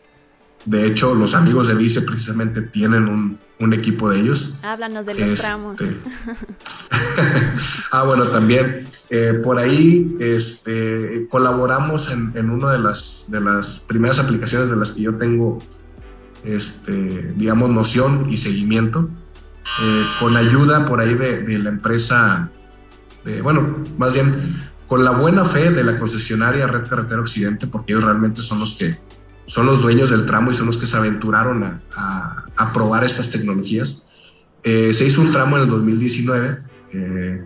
[0.66, 4.56] De hecho, los amigos de Vice precisamente tienen un, un equipo de ellos.
[4.62, 5.80] Háblanos de los este, tramos.
[7.92, 13.86] ah, bueno, también eh, por ahí este, colaboramos en, en, una de las, de las
[13.88, 15.60] primeras aplicaciones de las que yo tengo,
[16.44, 19.10] este, digamos, noción y seguimiento,
[19.82, 22.50] eh, con ayuda por ahí de, de la empresa,
[23.44, 28.04] bueno, más bien con la buena fe de la concesionaria Red Carretera Occidente, porque ellos
[28.04, 28.98] realmente son los que
[29.52, 31.62] son los dueños del tramo y son los que se aventuraron
[31.94, 34.08] a, a, probar estas tecnologías.
[34.64, 36.58] Eh, se hizo un tramo en el 2019
[36.94, 37.46] eh,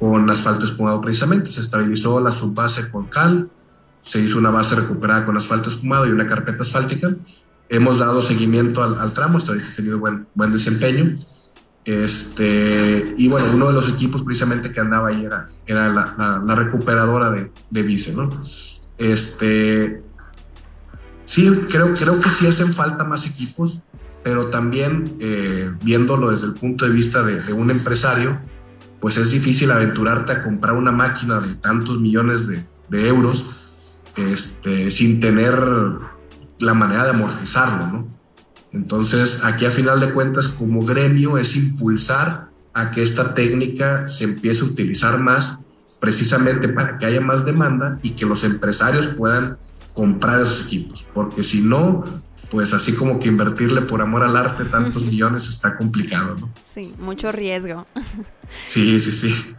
[0.00, 3.48] con asfalto espumado precisamente, se estabilizó la subbase con cal,
[4.02, 7.14] se hizo una base recuperada con asfalto espumado y una carpeta asfáltica.
[7.68, 11.14] Hemos dado seguimiento al, tramo, hasta ahorita ha tenido buen, buen desempeño.
[11.84, 16.54] Este, y bueno, uno de los equipos precisamente que andaba ahí era, era la, la,
[16.56, 18.28] recuperadora de, de Vice, ¿no?
[18.98, 20.09] Este,
[21.30, 23.84] sí, creo, creo que sí hacen falta más equipos,
[24.24, 28.40] pero también eh, viéndolo desde el punto de vista de, un empresario,
[28.98, 33.70] pues es difícil aventurarte a comprar una máquina de tantos millones de, euros
[34.16, 35.56] este, sin tener
[36.58, 38.08] la manera de amortizarlo, ¿no?
[38.72, 44.24] Entonces, aquí a final de cuentas, como gremio, es impulsar a que esta técnica se
[44.24, 45.60] empiece a utilizar más,
[46.00, 49.58] precisamente para que haya más demanda y que los empresarios puedan
[49.94, 52.04] comprar esos equipos, porque si no,
[52.50, 56.50] pues así como que invertirle por amor al arte tantos millones está complicado, ¿no?
[56.64, 57.86] Sí, mucho riesgo.
[58.66, 59.54] Sí, sí, sí.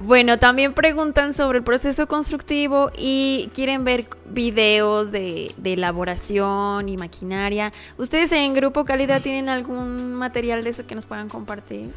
[0.00, 7.72] Bueno, también preguntan sobre el proceso constructivo y quieren ver videos de, elaboración y maquinaria.
[7.98, 11.90] ¿Ustedes en Grupo Calidad tienen algún material de eso que nos puedan compartir?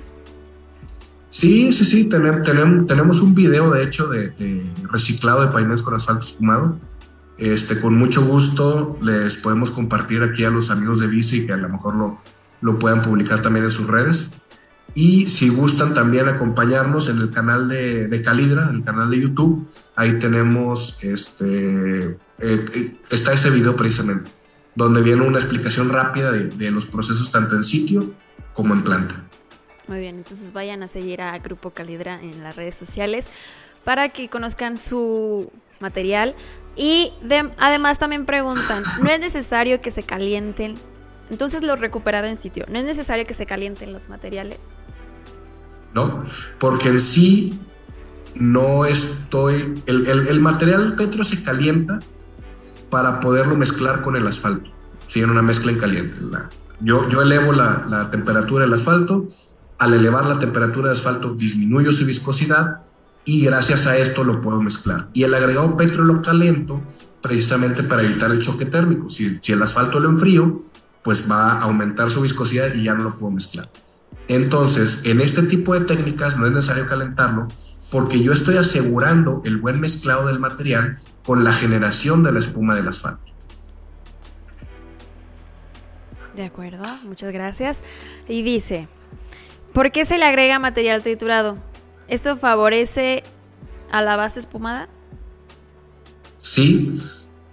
[1.30, 2.46] Sí, sí, sí, tenemos,
[2.86, 6.78] tenemos, un video de hecho de, de reciclado de pavimentos con asfalto espumado
[7.38, 11.58] este, con mucho gusto les podemos compartir aquí a los amigos de Bici que a
[11.58, 12.20] lo mejor lo,
[12.62, 14.32] lo puedan publicar también en sus redes.
[14.94, 19.20] Y si gustan también acompañarnos en el canal de, de Calidra, en el canal de
[19.20, 24.32] YouTube, ahí tenemos, este, eh, eh, está ese video precisamente,
[24.74, 28.14] donde viene una explicación rápida de, de, los procesos tanto en sitio
[28.54, 29.16] como en planta.
[29.88, 33.28] Muy bien, entonces vayan a seguir a Grupo Calidra en las redes sociales
[33.84, 36.36] para que conozcan su material.
[36.76, 37.14] Y
[37.58, 40.76] además también preguntan, ¿no es necesario que se calienten?
[41.30, 42.66] Entonces los recuperar en sitio.
[42.70, 44.60] ¿No es necesario que se calienten los materiales?
[45.94, 46.26] No,
[46.60, 47.60] porque en sí
[48.36, 49.82] no estoy...
[49.86, 52.00] El, material petro se calienta
[52.90, 54.70] para poderlo mezclar con el asfalto.
[55.08, 56.18] Si en una mezcla en caliente.
[56.82, 59.26] yo, yo elevo la, la temperatura del asfalto.
[59.78, 62.82] Al elevar la temperatura del asfalto disminuyo su viscosidad
[63.26, 65.10] y gracias a esto lo puedo mezclar.
[65.14, 66.82] Y el agregado petro lo caliento
[67.22, 69.10] precisamente para evitar el choque térmico.
[69.10, 70.60] Si, si el asfalto lo enfrío,
[71.04, 73.70] pues va a aumentar su viscosidad y ya no lo puedo mezclar.
[74.28, 77.48] Entonces, en este tipo de técnicas no es necesario calentarlo
[77.92, 82.76] porque yo estoy asegurando el buen mezclado del material con la generación de la espuma
[82.76, 83.24] del asfalto.
[86.36, 87.82] De acuerdo, muchas gracias.
[88.28, 88.88] Y dice,
[89.74, 91.58] ¿por qué se le agrega material triturado?
[92.08, 93.24] ¿Esto favorece
[93.92, 94.90] a la base espumada?
[96.38, 97.00] Sí,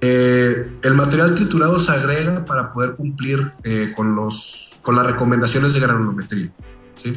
[0.05, 5.75] Eh, el material triturado se agrega para poder cumplir eh, con, los, con las recomendaciones
[5.75, 6.53] de granulometría.
[6.97, 7.13] ¿sí?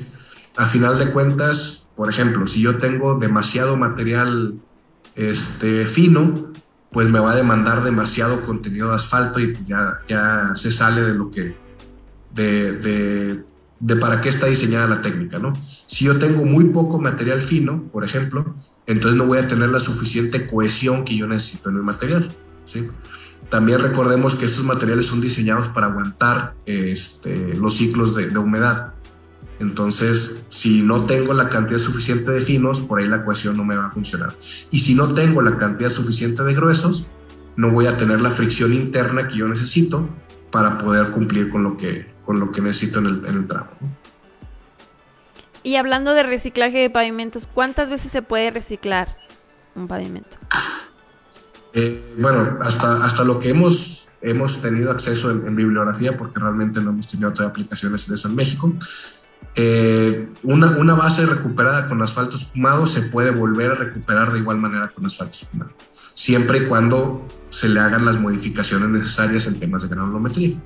[0.56, 4.60] A final de cuentas, por ejemplo, si yo tengo demasiado material
[5.16, 6.52] este, fino,
[6.92, 11.16] pues me va a demandar demasiado contenido de asfalto y ya, ya se sale de
[11.16, 11.58] lo que,
[12.36, 13.44] de,
[14.00, 15.54] para qué está diseñada la técnica, ¿no?
[15.88, 18.56] Si yo tengo muy poco material fino, por ejemplo,
[18.88, 22.30] entonces no voy a tener la suficiente cohesión que yo necesito en el material,
[22.66, 22.88] ¿sí?
[23.50, 28.94] También recordemos que estos materiales son diseñados para aguantar este, los ciclos de, de humedad.
[29.60, 33.76] Entonces, si no tengo la cantidad suficiente de finos, por ahí la cohesión no me
[33.76, 34.34] va a funcionar.
[34.72, 37.08] Y si no tengo la cantidad suficiente de gruesos,
[37.56, 40.10] no voy a tener la fricción interna que yo necesito
[40.52, 43.70] para poder cumplir con lo que, con lo que necesito en el, en tramo.
[45.64, 49.18] Y hablando de reciclaje de pavimentos, ¿cuántas veces se puede reciclar
[49.74, 50.38] un pavimento?
[51.74, 56.80] Eh, bueno, hasta, hasta lo que hemos, hemos tenido acceso en, en, bibliografía, porque realmente
[56.82, 58.74] no hemos tenido otras aplicaciones de eso en México,
[59.58, 64.58] eh, una, una, base recuperada con asfalto espumado se puede volver a recuperar de igual
[64.58, 65.72] manera con asfalto espumado,
[66.14, 70.58] siempre y cuando se le hagan las modificaciones necesarias en temas de granulometría.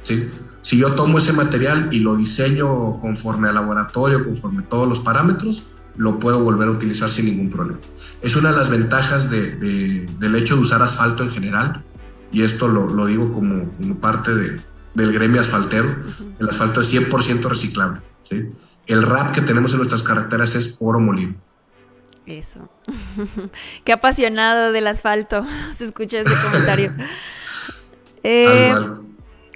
[0.00, 0.30] ¿sí?
[0.68, 5.00] Si yo tomo ese material y lo diseño conforme al laboratorio, conforme a todos los
[5.00, 7.78] parámetros, lo puedo volver a utilizar sin ningún problema.
[8.20, 11.82] Es una de las ventajas de, de, del hecho de usar asfalto en general,
[12.30, 14.60] y esto lo, lo digo como, como parte de,
[14.92, 15.88] del gremio asfaltero.
[16.38, 18.02] El asfalto es 100% reciclable.
[18.86, 21.32] El rap que tenemos en nuestras carreteras es oro molido.
[22.26, 22.68] Eso.
[23.86, 25.46] Qué apasionado del asfalto.
[25.72, 26.92] Se escucha ese comentario.
[28.22, 28.74] eh,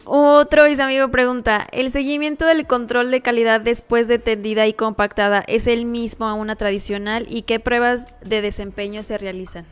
[0.05, 5.45] otro mis amigo pregunta, ¿el seguimiento del control de calidad después de tendida y compactada
[5.47, 9.65] es el mismo a una tradicional y qué pruebas de desempeño se realizan?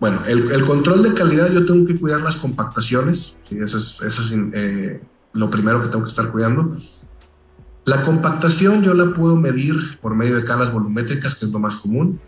[0.00, 3.58] Bueno, el, control de calidad yo tengo que cuidar las compactaciones, ¿sí?
[3.62, 5.00] eso es, eh,
[5.32, 6.76] lo primero que tengo que estar cuidando.
[7.84, 11.76] La compactación yo la puedo medir por medio de calas volumétricas, que es lo más
[11.78, 12.20] común.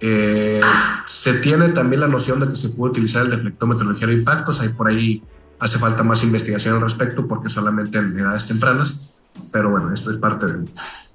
[0.00, 0.60] Eh,
[1.06, 4.60] se tiene también la noción de que se puede utilizar el deflectómetro ligero de impactos,
[4.60, 5.22] ahí por ahí
[5.62, 10.16] hace falta más investigación al respecto porque solamente en edades tempranas, pero bueno, esto es
[10.16, 10.64] parte de...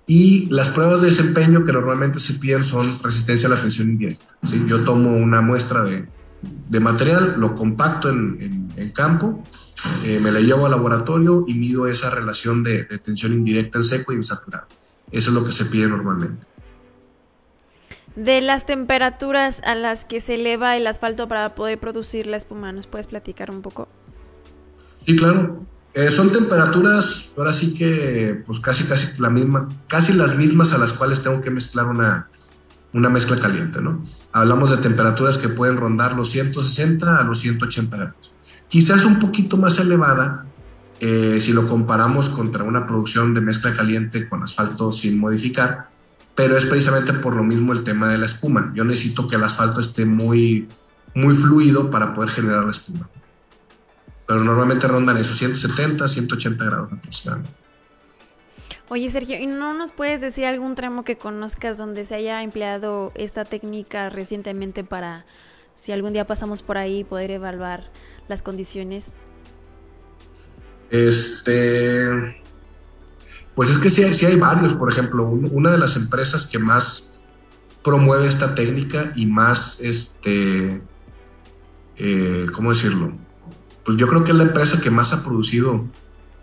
[0.10, 4.38] Y las pruebas de desempeño que normalmente se piden son resistencia a la tensión indirecta.
[4.42, 4.64] ¿sí?
[4.66, 6.08] Yo tomo una muestra de,
[6.42, 9.44] de material, lo compacto en, en, campo,
[10.06, 13.84] eh, me la llevo al laboratorio y mido esa relación de, de, tensión indirecta en
[13.84, 14.68] seco y en saturado.
[15.12, 16.48] Eso es lo que se pide normalmente.
[18.16, 22.72] De las temperaturas a las que se eleva el asfalto para poder producir la espuma,
[22.72, 23.90] ¿nos puedes platicar un poco?
[25.08, 25.66] Sí, claro.
[25.94, 30.78] Eh, son temperaturas, ahora sí que, pues casi, casi la misma, casi las mismas a
[30.78, 32.28] las cuales tengo que mezclar una,
[32.92, 34.04] una mezcla caliente, ¿no?
[34.34, 38.34] Hablamos de temperaturas que pueden rondar los 160 a los 180 grados.
[38.68, 40.46] Quizás un poquito más elevada
[41.00, 45.88] eh, si lo comparamos contra una producción de mezcla caliente con asfalto sin modificar,
[46.36, 48.74] pero es precisamente por lo mismo el tema de la espuma.
[48.76, 50.68] Yo necesito que el asfalto esté muy,
[51.16, 53.08] muy fluido para poder generar la espuma
[54.28, 57.52] pero normalmente rondan esos 170, 180 grados aproximadamente.
[58.90, 63.12] Oye, Sergio, ¿y no nos puedes decir algún tramo que conozcas donde se haya empleado
[63.16, 65.26] esta técnica recientemente para,
[65.76, 67.90] si algún día pasamos por ahí, poder evaluar
[68.28, 69.14] las condiciones?
[70.90, 72.10] Este.
[73.56, 74.74] Pues es que sí, sí hay varios.
[74.74, 77.14] Por ejemplo, una de las empresas que más
[77.84, 80.82] promueve esta técnica y más, este.
[81.98, 83.27] Eh, ¿Cómo decirlo?
[83.88, 85.86] Pues yo creo que la empresa que más ha producido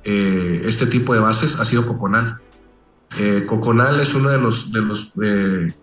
[0.02, 2.40] eh, este tipo de bases ha sido Coconal.
[3.18, 5.74] Eh, Coconal es uno de los, de los eh,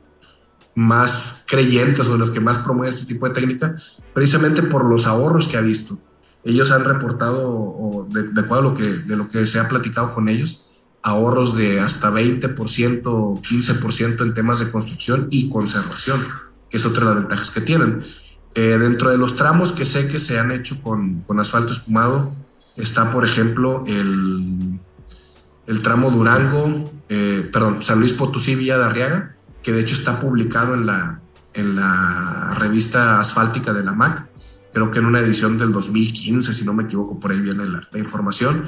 [0.73, 3.75] más creyentes o de los que más promueve este tipo de técnica,
[4.11, 5.99] precisamente por los ahorros que ha visto.
[6.43, 10.15] Ellos han reportado, o de, acuerdo a lo que, de lo que se ha platicado
[10.15, 10.67] con ellos,
[11.03, 16.19] ahorros de hasta 20%, 15% en temas de construcción y conservación,
[16.71, 18.01] que es otra de las ventajas que tienen.
[18.53, 22.31] Eh, dentro de los tramos que sé que se han hecho con, con asfalto espumado,
[22.77, 24.79] está, por ejemplo, el,
[25.67, 30.19] el tramo Durango, eh, perdón, San Luis Potosí, Villa de Arriaga, que de hecho está
[30.19, 31.21] publicado en la,
[31.53, 34.27] en la revista asfáltica de la MAC,
[34.73, 37.87] creo que en una edición del 2015, si no me equivoco, por ahí viene la,
[37.89, 38.67] la información.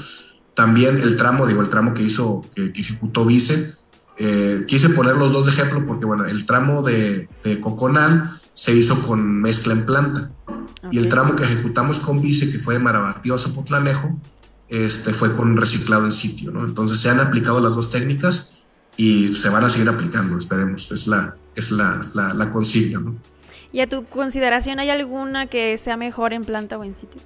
[0.55, 3.75] También el tramo, digo, el tramo que hizo, que, ejecutó Vice,
[4.17, 8.73] eh, quise poner los dos de ejemplo porque, bueno, el tramo de, de Coconal se
[8.73, 10.31] hizo con mezcla en planta.
[10.91, 14.19] Y el tramo que ejecutamos con Vice, que fue de Marabatío a Zapotlanejo,
[14.69, 16.51] este, fue con reciclado en sitio.
[16.51, 16.63] ¿no?
[16.63, 18.57] Entonces se han aplicado las dos técnicas
[18.97, 20.91] y se van a seguir aplicando, esperemos.
[20.91, 22.99] Es la, es la, la, la consigna.
[22.99, 23.15] ¿no?
[23.71, 27.21] ¿Y a tu consideración hay alguna que sea mejor en planta o en sitio?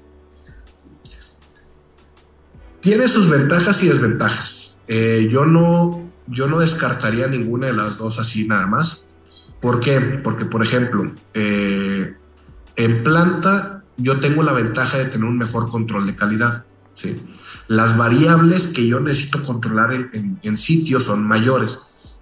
[2.79, 4.79] Tiene sus ventajas y desventajas.
[4.87, 9.06] Eh, yo, no, yo no descartaría ninguna de las dos así nada más.
[9.61, 9.99] ¿Por qué?
[10.23, 12.15] Porque, por ejemplo, eh,
[12.75, 16.65] en planta yo tengo la ventaja de tener un mejor control de calidad.
[16.95, 17.21] ¿sí?
[17.67, 21.81] Las variables que yo necesito controlar en, en, sitio son mayores.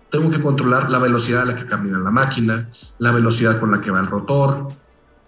[0.10, 2.70] Tengo que controlar la velocidad a la que camina la máquina,
[3.00, 4.70] la velocidad con la que va el rotor,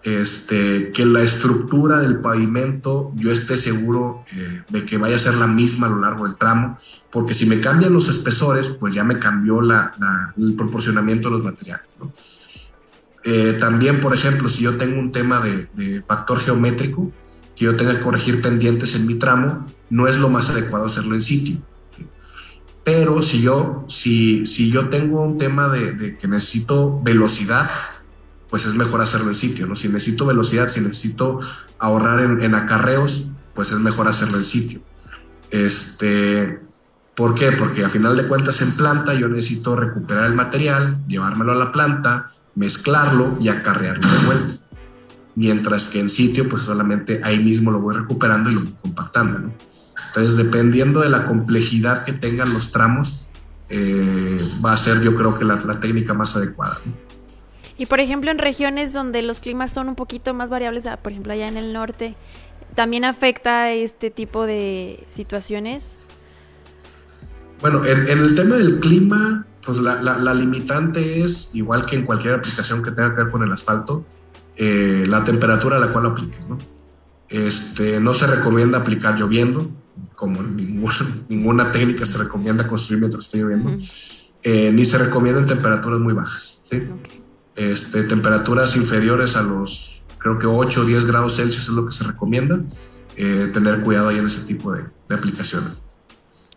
[0.04, 5.34] este, que la estructura del pavimento yo esté seguro eh, de que vaya a ser
[5.34, 6.78] la misma a lo largo del tramo,
[7.10, 9.92] porque si me cambian los espesores, pues ya me cambió la,
[10.36, 11.86] el proporcionamiento de los materiales.
[13.24, 17.12] Eh, también, por ejemplo, si yo tengo un tema de, factor geométrico,
[17.56, 21.16] que yo tenga que corregir pendientes en mi tramo, no es lo más adecuado hacerlo
[21.16, 21.58] en sitio.
[22.84, 27.68] Pero si yo, si, si yo tengo un tema de que necesito velocidad,
[28.50, 29.76] pues es mejor hacerlo en sitio, ¿no?
[29.76, 31.40] Si necesito velocidad, si necesito
[31.78, 34.80] ahorrar en, acarreos, pues es mejor hacerlo en sitio.
[35.50, 36.60] Este,
[37.14, 37.52] ¿Por qué?
[37.52, 41.72] Porque a final de cuentas en planta yo necesito recuperar el material, llevármelo a la
[41.72, 44.54] planta, mezclarlo y acarrearlo de vuelta.
[45.34, 49.38] Mientras que en sitio, pues solamente ahí mismo lo voy recuperando y lo voy compactando,
[49.38, 49.52] ¿no?
[50.08, 53.30] Entonces, dependiendo de la complejidad que tengan los tramos,
[53.68, 56.74] eh, va a ser yo creo que la, la técnica más adecuada.
[56.86, 57.07] ¿no?
[57.78, 61.12] Y por ejemplo, en regiones donde los climas son un poquito más variables, ah, por
[61.12, 62.16] ejemplo, allá en el norte,
[62.74, 65.96] ¿también afecta este tipo de situaciones?
[67.60, 72.82] Bueno, en, el tema del clima, pues la, limitante es, igual que en cualquier aplicación
[72.82, 74.04] que tenga que ver con el asfalto,
[74.56, 76.58] eh, la temperatura a la cual apliques, ¿no?
[77.28, 79.70] Este, no se recomienda aplicar lloviendo,
[80.16, 80.42] como
[81.28, 83.78] ninguna, técnica se recomienda construir mientras esté lloviendo,
[84.42, 86.82] eh, ni se recomienda en temperaturas muy bajas, ¿sí?
[87.58, 91.92] Este, temperaturas inferiores a los, creo que 8 o 10 grados Celsius es lo que
[91.92, 92.60] se recomienda.
[93.16, 95.84] Eh, tener cuidado ahí en ese tipo de, aplicaciones.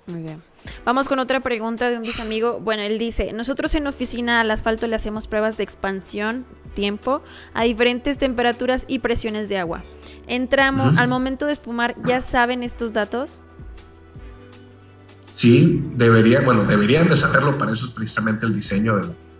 [0.05, 0.43] Muy bien.
[0.85, 2.59] Vamos con otra pregunta de un amigo.
[2.59, 6.45] Bueno, él dice, nosotros en oficina al asfalto le hacemos pruebas de expansión,
[6.75, 7.21] tiempo,
[7.55, 9.83] a diferentes temperaturas y presiones de agua.
[10.27, 13.41] Entramos, al momento de espumar, ¿ya saben estos datos?
[15.33, 19.31] Sí, debería, bueno, deberían de saberlo, para eso es precisamente el diseño de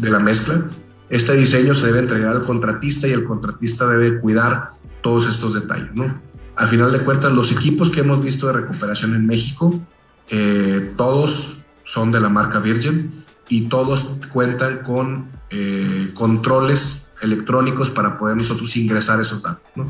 [0.00, 0.64] de la mezcla.
[1.10, 4.70] Este diseño se debe entregar al contratista y el contratista debe cuidar
[5.02, 6.20] todos estos detalles, ¿no?
[6.56, 9.80] Al final de cuentas, los equipos que hemos visto de recuperación en México,
[10.28, 18.16] eh, todos son de la marca Virgin y todos cuentan con eh, controles electrónicos para
[18.16, 19.84] poder nosotros ingresar esos datos, ¿no?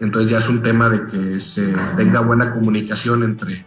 [0.00, 3.66] Entonces ya es un tema de que se tenga buena comunicación entre,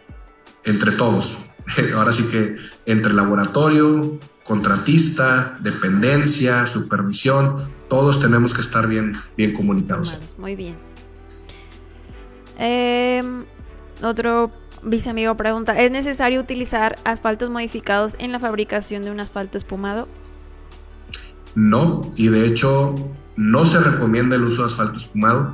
[0.64, 1.38] entre todos.
[1.96, 7.58] Ahora sí que entre laboratorio, contratista, dependencia, supervisión,
[7.90, 10.36] todos tenemos que estar bien, bien comunicados.
[10.38, 10.76] Muy bien.
[12.58, 13.44] Em,
[14.04, 14.52] otro
[14.84, 20.08] viceamigo pregunta, ¿es necesario utilizar asfaltos modificados en la fabricación de un asfalto espumado?
[21.56, 22.94] No, y de hecho
[23.38, 25.54] no se recomienda el uso de asfalto espumado,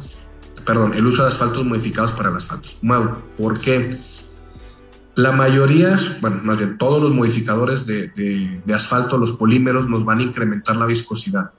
[0.66, 3.22] perdón, el uso de asfaltos modificados para el asfalto espumado.
[3.38, 4.02] ¿Por qué?
[5.16, 10.24] La mayoría, bueno, más bien todos los modificadores de, asfalto, los polímeros, nos van a
[10.24, 11.52] incrementar la viscosidad.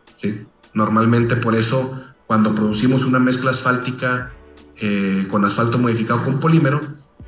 [0.74, 4.32] Normalmente por eso, cuando producimos una mezcla asfáltica
[4.76, 6.80] eh, con asfalto modificado con polímero,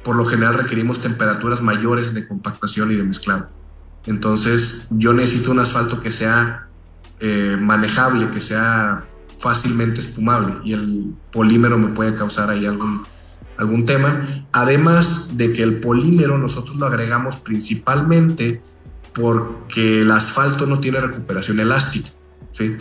[0.03, 3.49] por lo general requerimos temperaturas mayores de compactación y de mezclado.
[4.07, 6.68] Entonces, yo necesito un asfalto que sea
[7.20, 9.05] eh, manejable, que sea
[9.39, 13.05] fácilmente espumable y el polímero me puede causar ahí algún,
[13.57, 18.62] algún tema, además de que el polímero nosotros lo agregamos principalmente
[19.12, 22.11] porque el asfalto no tiene recuperación elástica,
[22.50, 22.76] ¿sí?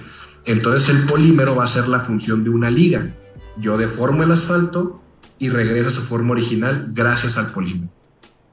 [0.45, 3.13] Entonces el polímero va a ser la función de una liga.
[3.57, 5.01] Yo deformo el asfalto
[5.37, 7.91] y regresa a su forma original gracias al polímero.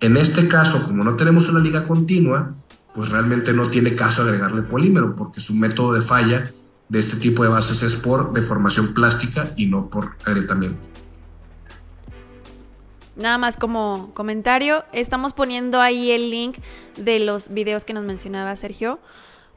[0.01, 2.55] En este caso, como no tenemos una liga continua,
[2.95, 6.51] pues realmente no tiene caso agregarle polímero porque su método de falla
[6.89, 10.81] de este tipo de bases es por deformación plástica y no por agrietamiento.
[13.21, 16.57] Nada más como comentario, estamos poniendo ahí el link
[16.97, 18.99] de los videos que nos mencionaba Sergio,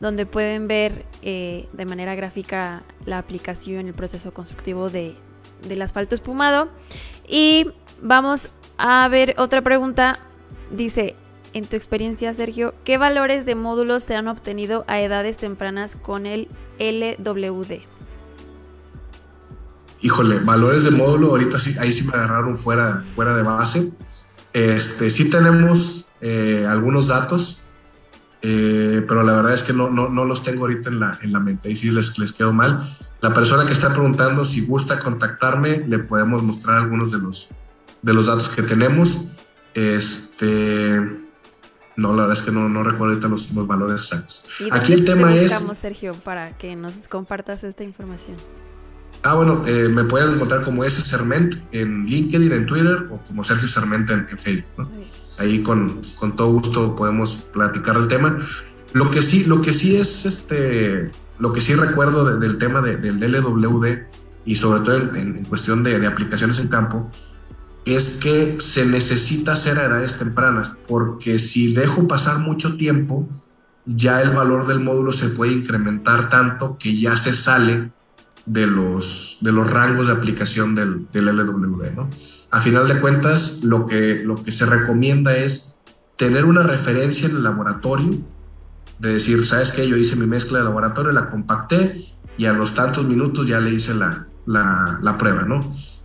[0.02, 5.16] donde pueden ver eh, de manera gráfica la aplicación, el proceso constructivo de,
[5.66, 6.68] del asfalto espumado.
[7.26, 7.68] Y
[8.02, 10.20] vamos a ver otra pregunta.
[10.70, 11.16] Dice,
[11.54, 16.26] en tu experiencia, Sergio, ¿qué valores de módulos se han obtenido a edades tempranas con
[16.26, 16.50] el
[16.80, 17.93] LWD?
[20.04, 23.92] Híjole, valores de módulo, ahorita sí, ahí sí me agarraron fuera, fuera de base.
[24.52, 27.64] Este, sí tenemos eh, algunos datos.
[28.44, 31.32] eh, pero la verdad es que no, no, no, los tengo ahorita en la, en
[31.32, 32.98] la mente, y sí les, les quedo mal.
[33.22, 37.50] La persona que está preguntando si gusta contactarme, le podemos mostrar algunos de los,
[38.02, 39.22] de los datos que tenemos.
[39.74, 41.00] Este,
[41.96, 44.46] no, la verdad es que no, no recuerdo ahorita los, los valores exactos.
[44.72, 45.54] Aquí el tema es...
[45.76, 48.36] Sergio, para que nos compartas esta información?
[49.24, 51.02] Ah, bueno, eh, me pueden encontrar como S.
[51.02, 54.90] Serment en LinkedIn, en Twitter o como Sergio Serment en, Facebook.
[55.40, 58.38] Ahí con, con, todo gusto podemos platicar el tema.
[58.92, 61.10] Lo que sí, lo que sí es este,
[61.40, 64.00] lo que sí recuerdo del tema del LWD
[64.46, 67.10] y sobre todo en, cuestión de, de, aplicaciones en campo
[67.86, 73.30] es que se necesita hacer edades tempranas porque si dejo pasar mucho tiempo
[73.86, 77.92] ya el valor del módulo se puede incrementar tanto que ya se sale
[78.46, 81.94] de los, de los rangos de aplicación del, del LWD.
[81.96, 82.10] ¿no?
[82.52, 85.78] A final de cuentas, lo que, lo que se recomienda es
[86.18, 88.12] tener una referencia en el laboratorio,
[89.00, 89.88] de decir, ¿sabes qué?
[89.88, 93.72] Yo hice mi mezcla de laboratorio, la compacté y a los tantos minutos ya le
[93.72, 95.60] hice la, la, la prueba, ¿no?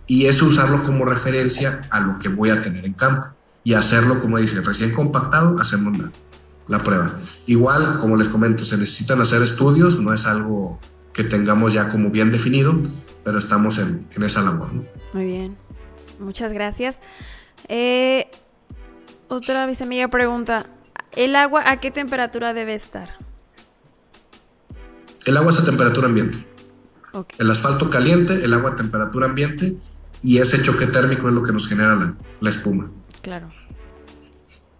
[0.07, 3.27] Y eso usarlo como referencia a lo que voy a tener en campo
[3.63, 6.11] y hacerlo, como dice, recién compactado, hacemos la,
[6.67, 7.19] la prueba.
[7.45, 10.79] Igual, como les comento, se necesitan hacer estudios, no es algo
[11.19, 12.79] que tengamos ya como bien definido,
[13.25, 14.69] pero estamos en, esa labor.
[15.11, 15.57] Muy bien,
[16.17, 17.01] muchas gracias.
[17.67, 18.31] Eh,
[19.27, 20.67] otra amiga pregunta,
[21.17, 23.17] ¿el agua a qué temperatura debe estar?
[25.25, 26.47] El agua es a temperatura ambiente.
[27.37, 29.75] El asfalto caliente, el agua a temperatura ambiente
[30.23, 32.89] y ese choque térmico es lo que nos genera la, la espuma.
[33.21, 33.49] Claro.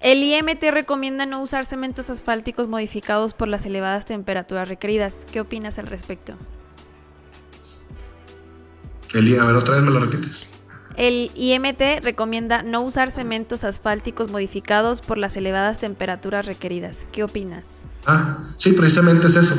[0.02, 5.26] El IMT recomienda no usar cementos asfálticos modificados por las elevadas temperaturas requeridas.
[5.30, 6.36] ¿Qué opinas al respecto?
[9.14, 10.48] El, a ver, otra vez me lo repites.
[10.96, 17.06] El IMT recomienda no usar cementos asfálticos modificados por las elevadas temperaturas requeridas.
[17.12, 17.86] ¿Qué opinas?
[18.06, 19.56] Ah, sí, precisamente es eso.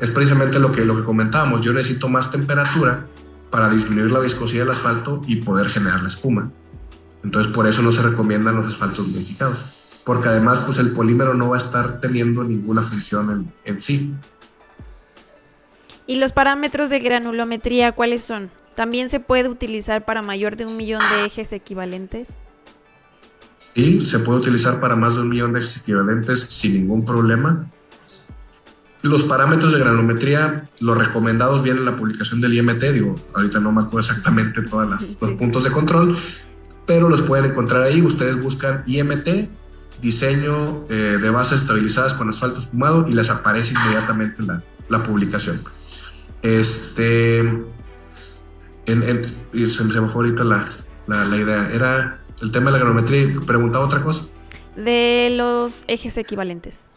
[0.00, 1.62] Es precisamente lo que, lo que comentábamos.
[1.62, 3.06] Yo necesito más temperatura
[3.50, 6.50] para disminuir la viscosidad del asfalto y poder generar la espuma.
[7.24, 9.77] Entonces, por eso no se recomiendan los asfaltos modificados
[10.08, 14.14] porque además pues el polímero no va a estar teniendo ninguna función en, sí.
[16.06, 18.50] ¿Y los parámetros de granulometría cuáles son?
[18.74, 22.38] ¿También se puede utilizar para mayor de un millón de ejes equivalentes?
[23.74, 27.66] Sí, se puede utilizar para más de un millón de ejes equivalentes sin ningún problema.
[29.02, 33.72] Los parámetros de granulometría, los recomendados vienen en la publicación del IMT, digo, ahorita no
[33.72, 34.88] me acuerdo exactamente todos
[35.20, 36.16] los puntos de control,
[36.86, 38.00] pero los pueden encontrar ahí.
[38.00, 39.50] Ustedes buscan IMT
[40.00, 45.60] diseño eh, de bases estabilizadas con asfalto espumado y les aparece inmediatamente la, la publicación.
[46.42, 47.66] Este, en,
[48.86, 50.64] en, se, me fue ahorita la,
[51.06, 53.40] la, idea, era el tema de la granulometría.
[53.46, 54.26] ¿Preguntaba otra cosa?
[54.76, 56.90] De los ejes equivalentes.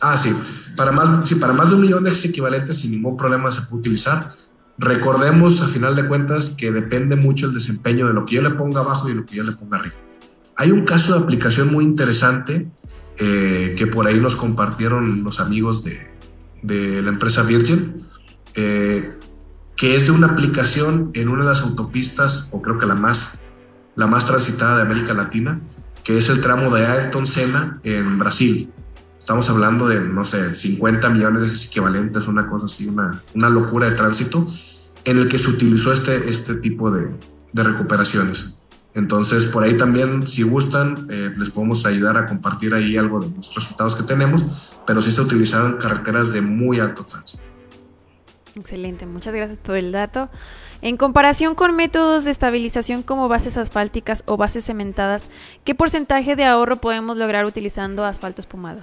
[0.00, 0.34] Ah, sí.
[0.76, 3.62] Para más, sí, para más de un millón de ejes equivalentes sin ningún problema se
[3.62, 4.32] puede utilizar.
[4.78, 8.50] Recordemos, a final de cuentas, que depende mucho el desempeño de lo que yo le
[8.50, 9.94] ponga abajo y lo que yo le ponga arriba.
[10.56, 12.68] Hay un caso de aplicación muy interesante
[13.18, 16.14] eh, que por ahí nos compartieron los amigos de,
[16.62, 18.06] la empresa Virgin,
[18.54, 19.14] eh,
[19.76, 23.38] que es de una aplicación en una de las autopistas, o creo que la más,
[23.94, 25.60] la más transitada de América Latina,
[26.02, 28.70] que es el tramo de Ayrton Senna en Brasil.
[29.18, 33.90] Estamos hablando de, no sé, 50 millones de equivalentes, una cosa así, una, una locura
[33.90, 34.46] de tránsito,
[35.04, 37.10] en el que se utilizó este, este tipo de,
[37.52, 38.55] de recuperaciones.
[38.96, 43.28] Entonces, por ahí también, si gustan, eh, les podemos ayudar a compartir ahí algo de
[43.28, 44.42] los resultados que tenemos,
[44.86, 47.42] pero sí se utilizaron carreteras de muy alto tránsito.
[48.54, 50.30] Excelente, muchas gracias por el dato.
[50.80, 55.28] En comparación con métodos de estabilización como bases asfálticas o bases cementadas,
[55.64, 58.82] ¿qué porcentaje de ahorro podemos lograr utilizando asfalto espumado?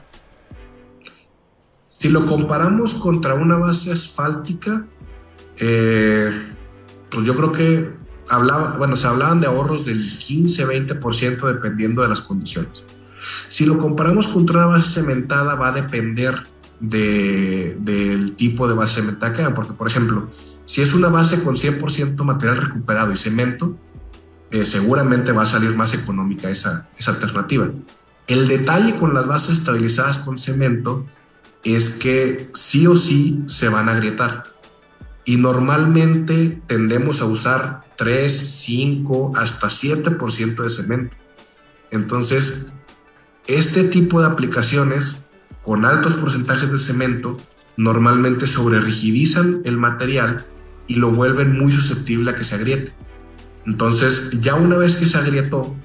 [1.89, 4.85] Si lo comparamos contra una base asfáltica,
[5.57, 6.29] eh,
[7.09, 12.21] pues yo creo que hablaba, bueno, se hablaban de ahorros del 15-20% dependiendo de las
[12.21, 12.85] condiciones.
[13.47, 16.35] Si lo comparamos con una base cementada, va a depender
[16.79, 20.29] del tipo de base cementada que porque por ejemplo,
[20.65, 23.77] si es una base con 100% material recuperado y cemento,
[24.51, 27.69] eh, seguramente va a salir más económica esa, esa alternativa.
[28.27, 31.05] El detalle con las bases estabilizadas con cemento
[31.63, 34.43] es que sí o sí se van a agrietar
[35.25, 41.17] y normalmente tendemos a usar 3, 5, hasta 7% de cemento.
[41.91, 42.73] Entonces,
[43.47, 45.25] este tipo de aplicaciones
[45.63, 47.37] con altos porcentajes de cemento
[47.77, 48.45] normalmente
[48.79, 50.45] rigidizan el material
[50.87, 52.93] y lo vuelven muy susceptible a que se agriete.
[53.65, 55.75] Entonces, ya una vez que se agrietó,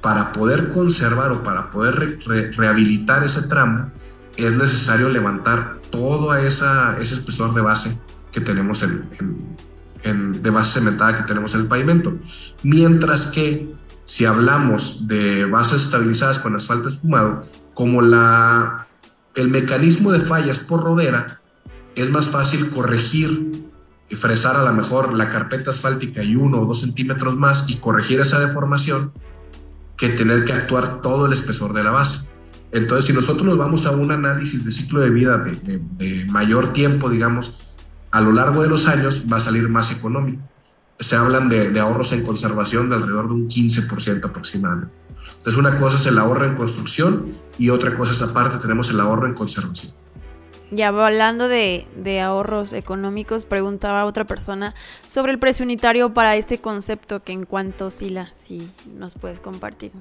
[0.00, 2.18] para poder conservar o para poder
[2.56, 3.90] rehabilitar ese tramo,
[4.36, 7.98] es necesario levantar todo esa, ese espesor de base
[8.30, 9.56] que tenemos en, en,
[10.02, 12.16] de base cementada que tenemos en el pavimento.
[12.62, 13.74] Mientras que
[14.04, 17.44] si hablamos de bases estabilizadas con asfalto espumado,
[17.74, 18.86] como la,
[19.34, 21.40] el mecanismo de fallas por rodera,
[21.94, 23.68] es más fácil corregir
[24.08, 27.76] y fresar a lo mejor la carpeta asfáltica y uno o dos centímetros más y
[27.76, 29.12] corregir esa deformación
[29.96, 32.28] que tener que actuar todo el espesor de la base.
[32.70, 37.10] Entonces, si nosotros nos vamos a un análisis de ciclo de vida de, mayor tiempo,
[37.10, 37.67] digamos,
[38.10, 40.42] a lo largo de los años va a salir más económico.
[41.00, 44.92] Se hablan de, de ahorros en conservación de alrededor de un 15% aproximadamente.
[45.38, 49.00] Entonces, una cosa es el ahorro en construcción y otra cosa es aparte tenemos el
[49.00, 49.92] ahorro en conservación.
[50.70, 54.74] Ya hablando de, ahorros económicos, preguntaba otra persona
[55.06, 59.92] sobre el precio unitario para este concepto que en cuanto oscila, si nos puedes compartir.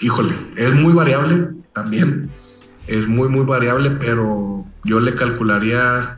[0.00, 2.30] Híjole, es muy variable también,
[2.86, 6.16] es muy, muy variable, pero yo le calcularía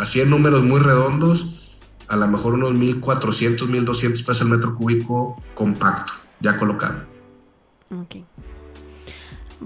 [0.00, 1.78] así en números muy redondos,
[2.08, 7.04] a lo mejor unos 1.400, 1.200 pesos el metro cúbico compacto, ya colocado.
[7.90, 8.16] Ok.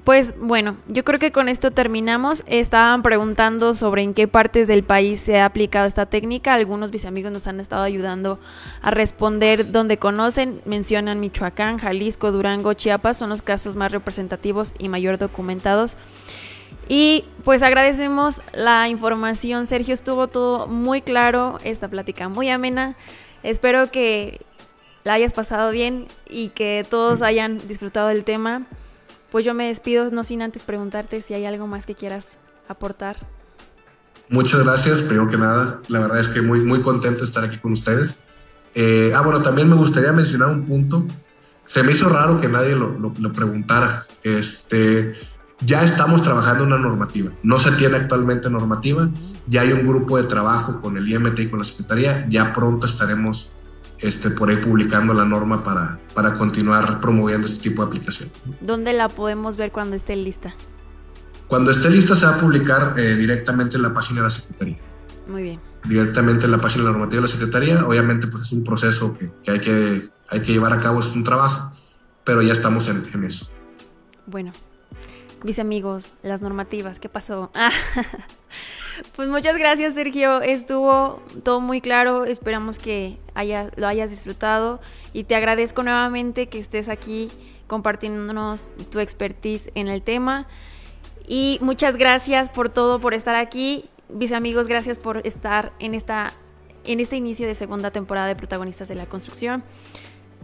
[0.02, 2.42] Pues bueno, yo creo que con esto terminamos.
[2.46, 6.52] Estaban preguntando sobre en qué partes del país se ha aplicado esta técnica.
[6.52, 8.40] Algunos mis amigos nos han estado ayudando
[8.82, 10.60] a responder donde conocen.
[10.64, 13.18] Mencionan Michoacán, Jalisco, Durango, Chiapas.
[13.18, 15.96] Son los casos más representativos y mayor documentados.
[16.88, 19.66] Y pues agradecemos la información.
[19.66, 21.58] Sergio estuvo todo muy claro.
[21.64, 22.96] Esta plática muy amena.
[23.42, 24.40] Espero que
[25.04, 28.66] la hayas pasado bien y que todos hayan disfrutado del tema
[29.34, 33.16] pues yo me despido, no sin antes preguntarte si hay algo más que quieras aportar.
[34.28, 37.58] Muchas gracias, primero que nada, la verdad es que muy, muy contento de estar aquí
[37.58, 38.22] con ustedes.
[38.76, 41.04] Eh, ah, bueno, también me gustaría mencionar un punto.
[41.66, 44.04] Se me hizo raro que nadie lo, lo, preguntara.
[44.22, 45.14] Este,
[45.60, 47.32] ya estamos trabajando una normativa.
[47.42, 49.08] No se tiene actualmente normativa.
[49.46, 52.26] Ya hay un grupo de trabajo con el IMT y con la Secretaría.
[52.28, 53.54] Ya pronto estaremos
[53.98, 58.30] este, por ahí publicando la norma para, para continuar promoviendo este tipo de aplicación.
[58.60, 60.54] ¿Dónde la podemos ver cuando esté lista?
[61.46, 64.78] Cuando esté lista se va a publicar eh, directamente en la página de la Secretaría.
[65.28, 65.60] Muy bien.
[65.84, 67.86] Directamente en la página de la normativa de la Secretaría.
[67.86, 71.14] Obviamente pues es un proceso que, que hay, que hay que llevar a cabo, es
[71.14, 71.72] un trabajo,
[72.24, 73.50] pero ya estamos en, en eso.
[74.26, 74.52] Bueno,
[75.44, 77.52] mis amigos, las normativas, ¿qué pasó?
[79.14, 80.40] pues muchas gracias, Sergio.
[80.40, 82.24] Estuvo todo muy claro.
[82.24, 83.18] Esperamos que
[83.76, 84.80] lo hayas disfrutado
[85.12, 87.30] y te agradezco nuevamente que estés aquí
[87.66, 90.46] compartiéndonos tu expertise en el tema.
[91.28, 93.84] Y muchas gracias por todo, por estar aquí.
[94.08, 96.32] Mis amigos, gracias por estar en esta
[96.84, 99.62] en este inicio de segunda temporada de Protagonistas de la Construcción.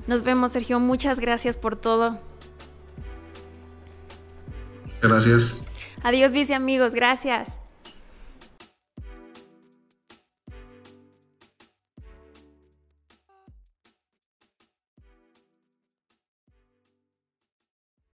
[0.07, 0.79] Nos vemos, Sergio.
[0.79, 2.19] Muchas gracias por todo.
[5.03, 5.63] Gracias.
[6.03, 6.95] Adiós, vice amigos.
[6.95, 7.59] Gracias.